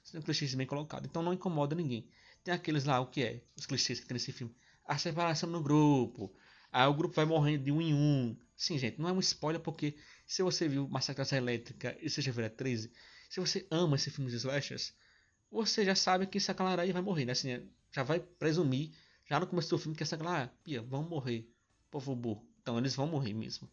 São 0.04 0.22
clichês 0.22 0.54
bem 0.54 0.66
colocados. 0.66 1.08
Então 1.08 1.22
não 1.22 1.32
incomoda 1.32 1.74
ninguém. 1.74 2.08
Tem 2.42 2.54
aqueles 2.54 2.84
lá, 2.84 3.00
o 3.00 3.06
que 3.06 3.22
é? 3.22 3.42
Os 3.56 3.66
clichês 3.66 4.00
que 4.00 4.06
tem 4.06 4.14
nesse 4.14 4.32
filme. 4.32 4.54
A 4.84 4.96
separação 4.96 5.48
no 5.50 5.62
grupo. 5.62 6.34
Aí 6.72 6.86
o 6.86 6.94
grupo 6.94 7.14
vai 7.14 7.24
morrendo 7.24 7.64
de 7.64 7.72
um 7.72 7.80
em 7.80 7.94
um. 7.94 8.36
Sim, 8.56 8.78
gente, 8.78 9.00
não 9.00 9.08
é 9.08 9.12
um 9.12 9.20
spoiler 9.20 9.60
porque 9.60 9.96
se 10.26 10.42
você 10.42 10.68
viu 10.68 10.88
Massacre 10.88 11.24
Elétrica 11.36 11.96
e 12.00 12.10
seja 12.10 12.32
Feira 12.32 12.50
13, 12.50 12.92
se 13.28 13.40
você 13.40 13.66
ama 13.70 13.96
esse 13.96 14.10
filme 14.10 14.30
de 14.30 14.36
slashers, 14.36 14.92
você 15.50 15.84
já 15.84 15.94
sabe 15.94 16.26
que 16.26 16.38
essa 16.38 16.52
galera 16.52 16.82
aí 16.82 16.92
vai 16.92 17.02
morrer, 17.02 17.24
né? 17.24 17.32
Assim, 17.32 17.68
já 17.92 18.02
vai 18.02 18.20
presumir, 18.20 18.92
já 19.28 19.38
no 19.40 19.46
começo 19.46 19.70
do 19.70 19.78
filme, 19.78 19.96
que 19.96 20.02
essa 20.02 20.16
galera, 20.16 20.52
pia, 20.64 20.82
vão 20.82 21.02
morrer. 21.02 21.48
Povo 21.90 22.14
burro. 22.14 22.46
Então 22.60 22.78
eles 22.78 22.94
vão 22.94 23.06
morrer 23.06 23.32
mesmo. 23.32 23.70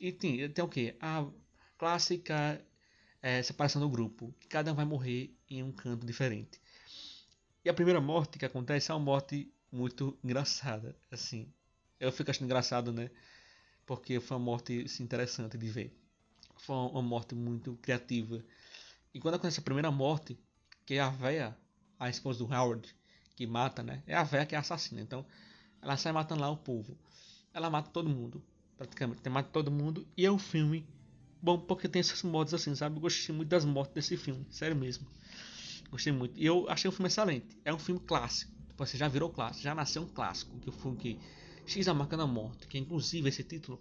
E 0.00 0.12
tem, 0.12 0.48
tem 0.50 0.64
o 0.64 0.68
que? 0.68 0.96
A 1.00 1.26
clássica 1.78 2.64
é, 3.22 3.42
separação 3.42 3.80
do 3.80 3.88
grupo, 3.88 4.34
cada 4.48 4.72
um 4.72 4.74
vai 4.74 4.84
morrer 4.84 5.35
em 5.48 5.62
um 5.62 5.72
canto 5.72 6.06
diferente. 6.06 6.60
E 7.64 7.68
a 7.68 7.74
primeira 7.74 8.00
morte 8.00 8.38
que 8.38 8.44
acontece 8.44 8.90
é 8.90 8.94
uma 8.94 9.00
morte 9.00 9.52
muito 9.70 10.16
engraçada, 10.22 10.96
assim. 11.10 11.52
Eu 11.98 12.12
fico 12.12 12.30
achando 12.30 12.44
engraçado, 12.44 12.92
né? 12.92 13.10
Porque 13.84 14.20
foi 14.20 14.36
uma 14.36 14.44
morte 14.44 14.84
assim, 14.84 15.02
interessante 15.02 15.56
de 15.58 15.68
ver. 15.68 15.96
Foi 16.58 16.76
uma 16.76 17.02
morte 17.02 17.34
muito 17.34 17.76
criativa. 17.82 18.44
E 19.12 19.20
quando 19.20 19.34
acontece 19.34 19.60
a 19.60 19.62
primeira 19.62 19.90
morte, 19.90 20.38
que 20.84 20.94
é 20.94 21.00
a 21.00 21.10
véia, 21.10 21.56
a 21.98 22.08
esposa 22.08 22.38
do 22.38 22.52
Howard, 22.52 22.94
que 23.34 23.46
mata, 23.46 23.82
né? 23.82 24.02
É 24.06 24.14
a 24.14 24.24
véia 24.24 24.46
que 24.46 24.54
é 24.54 24.58
assassina. 24.58 25.00
Então, 25.00 25.26
ela 25.82 25.96
sai 25.96 26.12
matando 26.12 26.40
lá 26.40 26.50
o 26.50 26.56
povo. 26.56 26.96
Ela 27.52 27.70
mata 27.70 27.90
todo 27.90 28.08
mundo, 28.08 28.42
praticamente. 28.76 29.28
Mata 29.28 29.48
todo 29.52 29.70
mundo. 29.70 30.06
E 30.16 30.24
é 30.24 30.30
um 30.30 30.38
filme 30.38 30.86
bom 31.46 31.60
porque 31.60 31.88
tem 31.88 32.00
esses 32.00 32.24
modos 32.24 32.52
assim, 32.52 32.74
sabe? 32.74 32.96
Eu 32.96 33.00
gostei 33.00 33.32
muito 33.32 33.48
das 33.48 33.64
mortes 33.64 33.94
desse 33.94 34.16
filme, 34.16 34.44
sério 34.50 34.76
mesmo. 34.76 35.06
Gostei 35.88 36.12
muito. 36.12 36.36
E 36.36 36.44
eu 36.44 36.68
achei 36.68 36.88
o 36.88 36.92
filme 36.92 37.06
excelente. 37.06 37.56
É 37.64 37.72
um 37.72 37.78
filme 37.78 38.00
clássico. 38.00 38.50
Tipo, 38.66 38.84
você 38.84 38.98
já 38.98 39.06
virou 39.06 39.30
clássico, 39.30 39.62
já 39.62 39.72
nasceu 39.72 40.02
um 40.02 40.08
clássico. 40.08 40.58
Que 40.58 40.68
o 40.68 40.72
filme 40.72 40.96
que 40.96 41.20
X 41.64 41.86
a 41.86 41.94
marca 41.94 42.16
da 42.16 42.26
morte, 42.26 42.66
que 42.66 42.76
inclusive 42.76 43.28
esse 43.28 43.44
título 43.44 43.80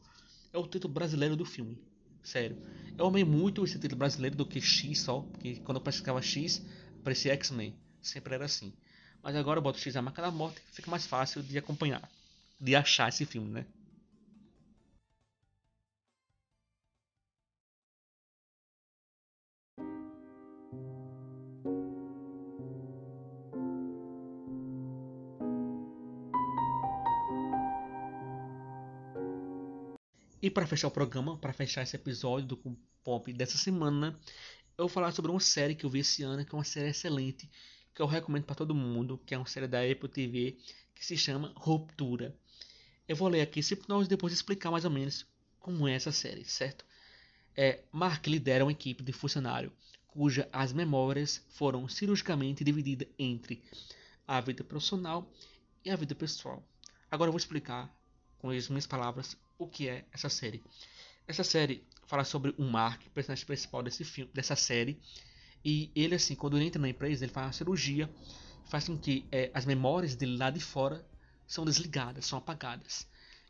é 0.53 0.57
o 0.59 0.67
título 0.67 0.93
brasileiro 0.93 1.35
do 1.35 1.43
filme. 1.43 1.75
Sério. 2.23 2.55
Eu 2.95 3.07
amei 3.07 3.23
muito 3.23 3.65
esse 3.65 3.79
título 3.79 3.97
brasileiro 3.97 4.35
do 4.35 4.45
que 4.45 4.61
X 4.61 5.01
só, 5.01 5.21
porque 5.21 5.55
quando 5.55 5.77
eu 5.77 5.81
pesquisava 5.81 6.21
X, 6.21 6.63
aparecia 7.01 7.33
X-Men. 7.33 7.75
Sempre 7.99 8.35
era 8.35 8.45
assim. 8.45 8.71
Mas 9.23 9.35
agora 9.35 9.57
eu 9.57 9.63
boto 9.63 9.79
X 9.79 9.95
a 9.95 10.03
marca 10.03 10.21
da 10.21 10.29
morte, 10.29 10.61
fica 10.71 10.91
mais 10.91 11.07
fácil 11.07 11.41
de 11.41 11.57
acompanhar, 11.57 12.07
de 12.61 12.75
achar 12.75 13.09
esse 13.09 13.25
filme, 13.25 13.49
né? 13.49 13.65
Para 30.55 30.65
fechar 30.65 30.87
o 30.87 30.91
programa, 30.91 31.37
para 31.37 31.51
fechar 31.51 31.83
esse 31.83 31.97
episódio 31.97 32.47
do 32.47 32.77
Pop 33.03 33.31
dessa 33.33 33.57
semana, 33.57 34.17
eu 34.77 34.85
vou 34.85 34.89
falar 34.89 35.11
sobre 35.11 35.29
uma 35.29 35.39
série 35.41 35.75
que 35.75 35.85
eu 35.85 35.89
vi 35.89 35.99
esse 35.99 36.23
ano, 36.23 36.45
que 36.45 36.55
é 36.55 36.57
uma 36.57 36.63
série 36.63 36.87
excelente, 36.87 37.51
que 37.93 38.01
eu 38.01 38.05
recomendo 38.05 38.45
para 38.45 38.55
todo 38.55 38.73
mundo, 38.73 39.19
que 39.25 39.35
é 39.35 39.37
uma 39.37 39.45
série 39.45 39.67
da 39.67 39.81
Apple 39.81 40.07
TV, 40.07 40.57
que 40.95 41.05
se 41.05 41.17
chama 41.17 41.51
Ruptura. 41.57 42.33
Eu 43.05 43.17
vou 43.17 43.27
ler 43.27 43.41
aqui 43.41 43.59
e 43.59 44.07
depois 44.07 44.31
explicar 44.31 44.71
mais 44.71 44.85
ou 44.85 44.91
menos 44.91 45.25
como 45.59 45.89
é 45.89 45.93
essa 45.93 46.13
série, 46.13 46.45
certo? 46.45 46.85
É, 47.53 47.83
Mark 47.91 48.25
lidera 48.25 48.63
uma 48.63 48.71
equipe 48.71 49.03
de 49.03 49.11
funcionário 49.11 49.73
cuja 50.07 50.47
as 50.53 50.71
memórias 50.71 51.45
foram 51.49 51.85
cirurgicamente 51.89 52.63
divididas 52.63 53.09
entre 53.19 53.61
a 54.25 54.39
vida 54.39 54.63
profissional 54.63 55.29
e 55.83 55.89
a 55.89 55.97
vida 55.97 56.15
pessoal. 56.15 56.63
Agora 57.11 57.27
eu 57.27 57.33
vou 57.33 57.39
explicar 57.39 57.93
com 58.39 58.51
as 58.51 58.69
minhas 58.69 58.87
palavras 58.87 59.35
o 59.57 59.67
que 59.67 59.87
é 59.87 60.05
essa 60.11 60.29
série. 60.29 60.63
Essa 61.27 61.43
série 61.43 61.83
fala 62.07 62.23
sobre 62.23 62.53
o 62.57 62.63
Mark, 62.63 63.01
personagem 63.13 63.45
principal 63.45 63.81
desse 63.81 64.03
filme, 64.03 64.31
dessa 64.33 64.55
série, 64.55 64.99
e 65.63 65.89
ele 65.95 66.15
assim, 66.15 66.35
quando 66.35 66.57
ele 66.57 66.65
entra 66.65 66.79
na 66.79 66.89
empresa, 66.89 67.25
ele 67.25 67.31
faz 67.31 67.47
uma 67.47 67.53
cirurgia, 67.53 68.09
faz 68.65 68.87
com 68.87 68.97
que 68.97 69.25
é, 69.31 69.49
as 69.53 69.65
memórias 69.65 70.15
dele 70.15 70.37
lá 70.37 70.49
de 70.49 70.59
fora 70.59 71.05
são 71.47 71.65
desligadas, 71.65 72.25
são 72.25 72.37
apagadas. 72.37 73.07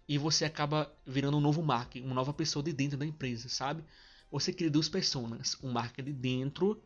E 0.08 0.18
você 0.18 0.46
acaba 0.46 0.92
virando 1.06 1.38
um 1.38 1.42
novo 1.42 1.62
Mark, 1.64 1.96
uma 1.96 2.14
nova 2.14 2.34
pessoa 2.34 2.64
de 2.64 2.72
dentro 2.72 2.98
da 2.98 3.06
empresa, 3.06 3.50
sabe? 3.50 3.84
Você 4.32 4.54
cria 4.54 4.70
duas 4.70 4.88
pessoas, 4.88 5.58
um 5.62 5.72
Mark 5.72 5.96
de 5.98 6.14
dentro, 6.14 6.82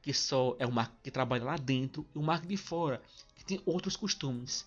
que 0.00 0.12
só 0.12 0.56
é 0.58 0.66
o 0.66 0.72
Mark 0.72 0.92
que 1.02 1.10
trabalha 1.10 1.44
lá 1.44 1.56
dentro, 1.56 2.06
e 2.14 2.18
o 2.18 2.22
Mark 2.22 2.46
de 2.46 2.56
fora, 2.56 3.02
que 3.34 3.44
tem 3.44 3.60
outros 3.66 3.96
costumes. 3.96 4.66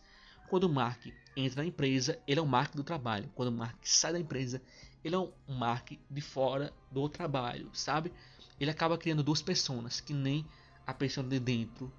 Quando 0.49 0.65
o 0.65 0.69
Mark 0.69 1.05
entra 1.35 1.61
na 1.61 1.67
empresa, 1.67 2.19
ele 2.27 2.39
é 2.39 2.43
o 2.43 2.47
Mark 2.47 2.75
do 2.75 2.83
trabalho. 2.83 3.29
Quando 3.35 3.49
o 3.49 3.51
Mark 3.51 3.77
sai 3.83 4.13
da 4.13 4.19
empresa, 4.19 4.61
ele 5.03 5.15
é 5.15 5.19
um 5.19 5.31
Mark 5.47 5.91
de 6.09 6.21
fora 6.21 6.73
do 6.91 7.07
trabalho, 7.09 7.69
sabe? 7.73 8.11
Ele 8.59 8.71
acaba 8.71 8.97
criando 8.97 9.23
duas 9.23 9.41
pessoas, 9.41 9.99
que 9.99 10.13
nem 10.13 10.45
a 10.85 10.93
pessoa 10.93 11.25
de 11.25 11.39
dentro 11.39 11.91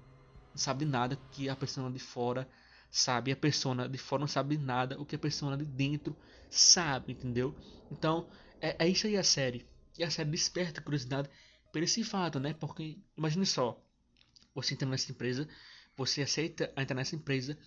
sabe 0.55 0.85
nada 0.85 1.19
que 1.31 1.49
a 1.49 1.55
pessoa 1.55 1.91
de 1.91 1.99
fora 1.99 2.47
sabe. 2.89 3.31
A 3.31 3.35
pessoa 3.35 3.87
de 3.87 3.97
fora 3.97 4.21
não 4.21 4.27
sabe 4.27 4.57
nada 4.57 4.99
o 4.99 5.05
que 5.05 5.15
a 5.15 5.19
pessoa 5.19 5.57
de 5.57 5.65
dentro 5.65 6.15
sabe, 6.49 7.11
entendeu? 7.11 7.55
Então, 7.91 8.27
é, 8.61 8.85
é 8.85 8.87
isso 8.87 9.05
aí 9.07 9.17
a 9.17 9.23
série. 9.23 9.65
E 9.97 10.03
a 10.03 10.09
série 10.09 10.29
desperta 10.29 10.81
curiosidade 10.81 11.29
por 11.71 11.83
esse 11.83 12.03
fato, 12.03 12.39
né? 12.39 12.53
Porque, 12.53 12.97
imagine 13.17 13.45
só, 13.45 13.81
você 14.53 14.73
entra 14.73 14.87
nessa 14.87 15.11
empresa, 15.11 15.47
você 15.95 16.21
aceita 16.21 16.71
entrar 16.77 16.95
nessa 16.95 17.15
empresa 17.15 17.57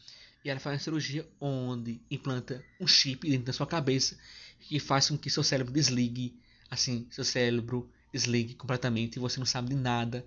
e 0.49 0.51
ela 0.51 0.59
faz 0.59 0.77
uma 0.77 0.81
cirurgia 0.83 1.29
onde 1.39 2.01
implanta 2.11 2.65
um 2.81 2.87
chip 2.87 3.29
dentro 3.29 3.45
da 3.45 3.53
sua 3.53 3.67
cabeça 3.67 4.17
que 4.61 4.81
faz 4.81 5.11
com 5.11 5.19
que 5.19 5.29
seu 5.29 5.43
cérebro 5.43 5.73
desligue, 5.73 6.35
assim, 6.71 7.07
seu 7.11 7.23
cérebro 7.23 7.89
desligue 8.11 8.55
completamente 8.55 9.17
e 9.17 9.21
você 9.21 9.39
não 9.39 9.45
sabe 9.45 9.69
de 9.69 9.75
nada, 9.75 10.25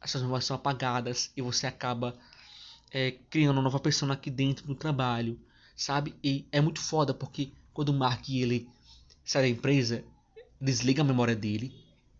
as 0.00 0.10
suas 0.10 0.24
memórias 0.24 0.44
são 0.44 0.56
apagadas 0.56 1.30
e 1.36 1.40
você 1.40 1.68
acaba 1.68 2.18
é, 2.90 3.12
criando 3.30 3.56
uma 3.56 3.62
nova 3.62 3.78
pessoa 3.78 4.12
aqui 4.12 4.28
dentro 4.28 4.66
do 4.66 4.74
trabalho, 4.74 5.38
sabe? 5.76 6.16
E 6.22 6.44
é 6.50 6.60
muito 6.60 6.80
foda 6.80 7.14
porque 7.14 7.52
quando 7.72 7.90
o 7.90 7.94
Mark 7.94 8.28
ele 8.28 8.68
sai 9.24 9.42
da 9.42 9.48
empresa, 9.48 10.04
desliga 10.60 11.02
a 11.02 11.04
memória 11.04 11.36
dele 11.36 11.72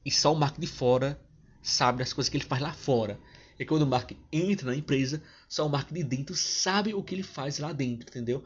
e 0.04 0.10
só 0.10 0.32
o 0.32 0.36
Mark 0.36 0.56
de 0.56 0.68
fora 0.68 1.20
sabe 1.60 1.98
das 1.98 2.12
coisas 2.12 2.28
que 2.28 2.36
ele 2.36 2.44
faz 2.44 2.62
lá 2.62 2.72
fora. 2.72 3.18
E 3.60 3.64
quando 3.66 3.82
o 3.82 3.86
Mark 3.86 4.12
entra 4.32 4.70
na 4.70 4.74
empresa, 4.74 5.22
só 5.46 5.66
o 5.66 5.68
Mark 5.68 5.92
de 5.92 6.02
dentro 6.02 6.34
sabe 6.34 6.94
o 6.94 7.02
que 7.02 7.14
ele 7.14 7.22
faz 7.22 7.58
lá 7.58 7.74
dentro, 7.74 8.08
entendeu? 8.08 8.42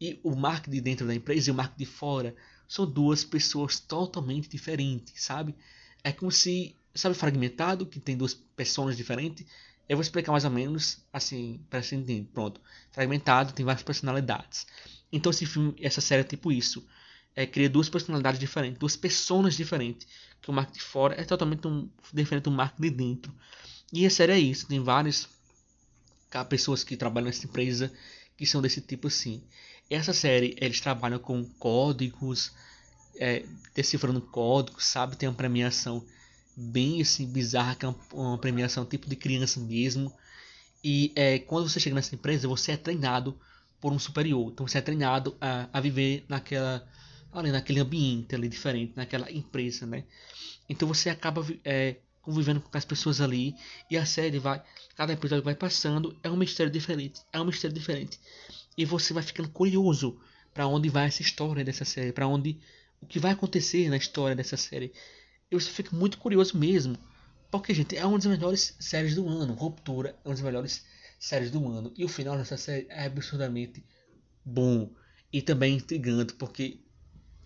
E 0.00 0.20
o 0.22 0.36
Mark 0.36 0.68
de 0.68 0.80
dentro 0.80 1.04
da 1.04 1.12
empresa 1.12 1.50
e 1.50 1.52
o 1.52 1.54
Mark 1.56 1.76
de 1.76 1.84
fora 1.84 2.36
são 2.68 2.88
duas 2.88 3.24
pessoas 3.24 3.80
totalmente 3.80 4.48
diferentes, 4.48 5.20
sabe? 5.24 5.56
É 6.04 6.12
como 6.12 6.30
se, 6.30 6.76
sabe, 6.94 7.16
fragmentado, 7.16 7.84
que 7.84 7.98
tem 7.98 8.16
duas 8.16 8.32
pessoas 8.32 8.96
diferentes. 8.96 9.44
Eu 9.88 9.96
vou 9.96 10.02
explicar 10.02 10.30
mais 10.30 10.44
ou 10.44 10.52
menos 10.52 10.98
assim, 11.12 11.60
para 11.68 11.82
você 11.82 11.96
entender. 11.96 12.28
Pronto. 12.32 12.60
Fragmentado 12.92 13.52
tem 13.52 13.66
várias 13.66 13.82
personalidades. 13.82 14.68
Então 15.10 15.30
esse 15.30 15.46
filme, 15.46 15.74
essa 15.80 16.00
série 16.00 16.20
é 16.20 16.24
tipo 16.24 16.52
isso. 16.52 16.86
É, 17.34 17.44
cria 17.44 17.68
duas 17.68 17.88
personalidades 17.88 18.38
diferentes, 18.38 18.78
duas 18.78 18.96
pessoas 18.96 19.56
diferentes. 19.56 20.06
Que 20.40 20.48
o 20.48 20.52
Mark 20.52 20.70
de 20.70 20.80
fora 20.80 21.20
é 21.20 21.24
totalmente 21.24 21.66
um, 21.66 21.90
diferente 22.12 22.44
do 22.44 22.52
Mark 22.52 22.78
de 22.78 22.88
dentro. 22.88 23.34
E 23.92 24.06
a 24.06 24.10
série 24.10 24.32
é 24.32 24.38
isso. 24.38 24.66
Tem 24.66 24.80
várias 24.80 25.28
pessoas 26.48 26.82
que 26.82 26.96
trabalham 26.96 27.26
nessa 27.26 27.46
empresa 27.46 27.92
que 28.36 28.46
são 28.46 28.60
desse 28.60 28.80
tipo 28.80 29.08
assim. 29.08 29.42
Essa 29.88 30.12
série, 30.12 30.56
eles 30.60 30.80
trabalham 30.80 31.18
com 31.18 31.44
códigos, 31.58 32.52
é, 33.16 33.44
decifrando 33.74 34.20
códigos, 34.20 34.84
sabe? 34.84 35.16
Tem 35.16 35.28
uma 35.28 35.34
premiação 35.34 36.04
bem 36.56 37.00
assim 37.02 37.26
bizarra, 37.26 37.74
que 37.74 37.84
é 37.84 37.94
uma, 38.12 38.38
premiação 38.38 38.84
tipo 38.84 39.08
de 39.08 39.16
criança 39.16 39.60
mesmo. 39.60 40.12
E 40.82 41.12
é, 41.14 41.38
quando 41.38 41.68
você 41.68 41.78
chega 41.78 41.94
nessa 41.94 42.14
empresa, 42.14 42.48
você 42.48 42.72
é 42.72 42.76
treinado 42.76 43.38
por 43.80 43.92
um 43.92 43.98
superior. 43.98 44.50
Então 44.52 44.66
você 44.66 44.78
é 44.78 44.80
treinado 44.80 45.36
a, 45.40 45.68
a 45.72 45.80
viver 45.80 46.24
naquela 46.28 46.86
ali 47.32 47.50
naquele 47.50 47.80
ambiente 47.80 48.34
ali 48.34 48.48
diferente, 48.48 48.92
naquela 48.94 49.30
empresa, 49.30 49.86
né? 49.86 50.04
Então 50.68 50.86
você 50.86 51.10
acaba 51.10 51.44
é, 51.64 51.96
convivendo 52.24 52.60
com 52.60 52.76
as 52.76 52.84
pessoas 52.84 53.20
ali 53.20 53.54
e 53.90 53.96
a 53.96 54.06
série 54.06 54.38
vai, 54.38 54.62
cada 54.96 55.12
episódio 55.12 55.44
vai 55.44 55.54
passando, 55.54 56.18
é 56.22 56.30
um 56.30 56.36
mistério 56.36 56.72
diferente, 56.72 57.20
é 57.32 57.40
um 57.40 57.44
mistério 57.44 57.74
diferente. 57.74 58.18
E 58.76 58.84
você 58.84 59.12
vai 59.12 59.22
ficando 59.22 59.48
curioso 59.50 60.18
para 60.52 60.66
onde 60.66 60.88
vai 60.88 61.06
essa 61.06 61.22
história 61.22 61.64
dessa 61.64 61.84
série, 61.84 62.12
para 62.12 62.26
onde 62.26 62.58
o 63.00 63.06
que 63.06 63.18
vai 63.18 63.32
acontecer 63.32 63.88
na 63.88 63.96
história 63.96 64.34
dessa 64.34 64.56
série. 64.56 64.92
E 65.50 65.54
você 65.54 65.70
fica 65.70 65.94
muito 65.94 66.18
curioso 66.18 66.56
mesmo. 66.56 66.96
Porque, 67.50 67.74
gente, 67.74 67.96
é 67.96 68.04
uma 68.04 68.18
das 68.18 68.26
melhores 68.26 68.74
séries 68.80 69.14
do 69.14 69.28
ano. 69.28 69.54
Ruptura 69.54 70.16
é 70.24 70.28
uma 70.28 70.34
das 70.34 70.42
melhores 70.42 70.84
séries 71.18 71.50
do 71.50 71.68
ano. 71.68 71.92
E 71.96 72.04
o 72.04 72.08
final 72.08 72.36
dessa 72.36 72.56
série 72.56 72.86
é 72.88 73.04
absurdamente 73.04 73.84
bom. 74.44 74.90
E 75.32 75.42
também 75.42 75.76
intrigante, 75.76 76.34
porque 76.34 76.80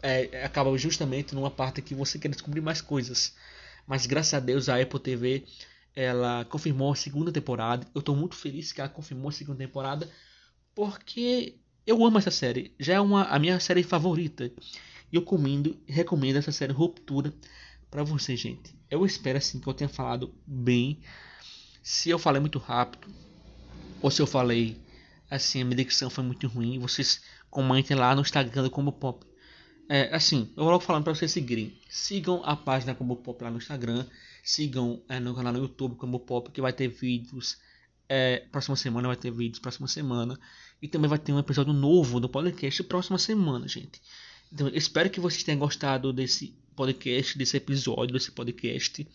é, 0.02 0.44
acaba 0.44 0.76
justamente 0.78 1.34
numa 1.34 1.50
parte 1.50 1.82
que 1.82 1.94
você 1.94 2.18
quer 2.18 2.28
descobrir 2.28 2.60
mais 2.60 2.80
coisas. 2.80 3.34
Mas 3.88 4.06
graças 4.06 4.34
a 4.34 4.40
Deus 4.40 4.68
a 4.68 4.80
Apple 4.80 5.00
TV 5.00 5.44
ela 5.96 6.44
confirmou 6.44 6.92
a 6.92 6.96
segunda 6.96 7.32
temporada. 7.32 7.84
Eu 7.92 7.98
estou 7.98 8.14
muito 8.14 8.36
feliz 8.36 8.70
que 8.70 8.80
ela 8.80 8.88
confirmou 8.88 9.30
a 9.30 9.32
segunda 9.32 9.58
temporada. 9.58 10.08
Porque 10.72 11.56
eu 11.84 12.04
amo 12.04 12.18
essa 12.18 12.30
série. 12.30 12.72
Já 12.78 12.94
é 12.94 13.00
uma, 13.00 13.24
a 13.24 13.38
minha 13.38 13.58
série 13.58 13.82
favorita. 13.82 14.52
E 15.10 15.16
eu 15.16 15.22
comendo, 15.22 15.76
recomendo 15.88 16.36
essa 16.36 16.52
série 16.52 16.72
Ruptura 16.72 17.32
para 17.90 18.04
você, 18.04 18.36
gente. 18.36 18.76
Eu 18.88 19.04
espero 19.04 19.38
assim 19.38 19.58
que 19.58 19.66
eu 19.66 19.74
tenha 19.74 19.88
falado 19.88 20.32
bem. 20.46 21.00
Se 21.82 22.10
eu 22.10 22.18
falei 22.18 22.40
muito 22.40 22.60
rápido 22.60 23.08
ou 24.00 24.10
se 24.10 24.22
eu 24.22 24.26
falei 24.26 24.78
assim, 25.28 25.62
a 25.62 25.64
minha 25.64 25.76
dicção 25.76 26.08
foi 26.08 26.22
muito 26.22 26.46
ruim, 26.46 26.78
vocês 26.78 27.22
comentem 27.50 27.96
lá 27.96 28.14
no 28.14 28.20
Instagram 28.20 28.62
do 28.62 28.70
Combo 28.70 28.92
Pop. 28.92 29.26
É, 29.88 30.14
assim, 30.14 30.52
eu 30.54 30.64
vou 30.64 30.72
logo 30.72 30.84
falando 30.84 31.04
para 31.04 31.14
vocês 31.14 31.32
seguirem. 31.32 31.72
Sigam 31.88 32.42
a 32.44 32.54
página 32.54 32.94
Combo 32.94 33.16
Pop 33.16 33.42
lá 33.42 33.50
no 33.50 33.56
Instagram. 33.56 34.04
Sigam 34.42 35.02
é, 35.08 35.18
no 35.18 35.34
canal 35.34 35.52
no 35.52 35.60
YouTube 35.60 35.96
Combo 35.96 36.20
Pop, 36.20 36.50
que 36.50 36.60
vai 36.60 36.72
ter 36.72 36.88
vídeos. 36.88 37.56
É, 38.08 38.40
próxima 38.52 38.76
semana 38.76 39.08
vai 39.08 39.16
ter 39.16 39.30
vídeos, 39.30 39.58
próxima 39.58 39.88
semana. 39.88 40.38
E 40.82 40.88
também 40.88 41.08
vai 41.08 41.18
ter 41.18 41.32
um 41.32 41.38
episódio 41.38 41.72
novo 41.72 42.20
do 42.20 42.28
podcast 42.28 42.82
próxima 42.84 43.18
semana, 43.18 43.66
gente. 43.66 44.00
Então, 44.52 44.68
espero 44.68 45.10
que 45.10 45.20
vocês 45.20 45.42
tenham 45.42 45.58
gostado 45.58 46.12
desse 46.12 46.54
podcast, 46.76 47.36
desse 47.36 47.56
episódio, 47.56 48.12
desse 48.12 48.30
podcast. 48.30 49.06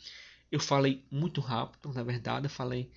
Eu 0.51 0.59
falei 0.59 1.03
muito 1.09 1.39
rápido, 1.39 1.93
na 1.93 2.03
verdade, 2.03 2.47
eu 2.47 2.49
falei. 2.49 2.91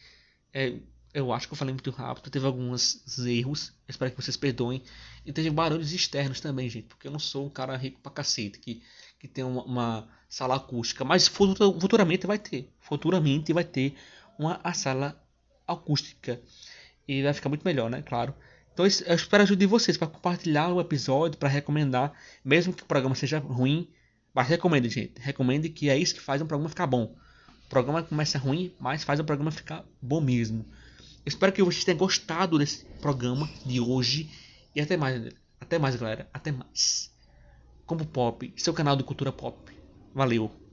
É, 0.53 0.79
eu 1.17 1.33
acho 1.33 1.49
que 1.49 1.55
eu 1.55 1.57
falei 1.57 1.73
muito 1.73 1.91
rápido, 1.91 2.29
teve 2.29 2.45
alguns 2.45 3.03
erros, 3.27 3.73
espero 3.89 4.11
que 4.11 4.23
vocês 4.23 4.37
perdoem. 4.37 4.83
E 5.25 5.33
teve 5.33 5.49
barulhos 5.49 5.91
externos 5.95 6.41
também, 6.41 6.69
gente, 6.69 6.89
porque 6.89 7.09
eu 7.09 7.11
não 7.11 7.19
sou 7.19 7.47
um 7.47 7.49
cara 7.49 7.75
rico 7.75 7.99
pra 8.03 8.13
cacete, 8.13 8.59
que, 8.59 8.83
que 9.19 9.27
tem 9.27 9.43
uma, 9.43 9.63
uma 9.65 10.09
sala 10.29 10.57
acústica. 10.57 11.07
Mas 11.07 11.27
futuramente 11.27 12.27
vai 12.27 12.39
ter, 12.39 12.71
futuramente 12.81 13.51
vai 13.55 13.65
ter 13.65 13.97
uma 14.39 14.61
a 14.63 14.75
sala 14.75 15.19
acústica. 15.67 16.39
E 17.09 17.23
vai 17.23 17.33
ficar 17.33 17.49
muito 17.49 17.65
melhor, 17.65 17.89
né? 17.89 18.03
Claro. 18.03 18.35
Então 18.75 18.85
eu 18.85 18.89
espero 18.89 19.43
a 19.43 19.45
ajuda 19.45 19.61
de 19.61 19.67
vocês 19.67 19.97
para 19.97 20.09
compartilhar 20.09 20.69
o 20.69 20.83
episódio, 20.83 21.39
para 21.39 21.49
recomendar, 21.49 22.13
mesmo 22.45 22.75
que 22.75 22.83
o 22.83 22.87
programa 22.87 23.15
seja 23.15 23.39
ruim, 23.39 23.89
mas 24.35 24.49
recomende, 24.49 24.91
gente. 24.91 25.19
Recomende 25.19 25.71
que 25.71 25.89
é 25.89 25.97
isso 25.97 26.15
que 26.15 26.21
faz 26.21 26.43
um 26.43 26.47
programa 26.47 26.69
ficar 26.69 26.87
bom. 26.87 27.17
O 27.65 27.69
programa 27.71 28.03
começa 28.03 28.39
ruim, 28.39 28.75
mas 28.79 29.03
faz 29.03 29.19
o 29.19 29.25
programa 29.25 29.51
ficar 29.51 29.83
bom 30.03 30.21
mesmo. 30.21 30.63
Espero 31.27 31.53
que 31.53 31.61
vocês 31.61 31.85
tenham 31.85 31.99
gostado 31.99 32.57
desse 32.57 32.85
programa 33.01 33.51
de 33.65 33.81
hoje 33.81 34.31
e 34.73 34.81
até 34.81 34.97
mais, 34.97 35.35
até 35.61 35.77
mais, 35.77 35.97
galera. 35.97 36.31
Até 36.33 36.53
mais. 36.53 37.13
Como 37.85 38.07
Pop, 38.07 38.53
seu 38.57 38.73
canal 38.73 38.95
de 38.95 39.03
cultura 39.03 39.33
pop. 39.33 39.59
Valeu. 40.15 40.66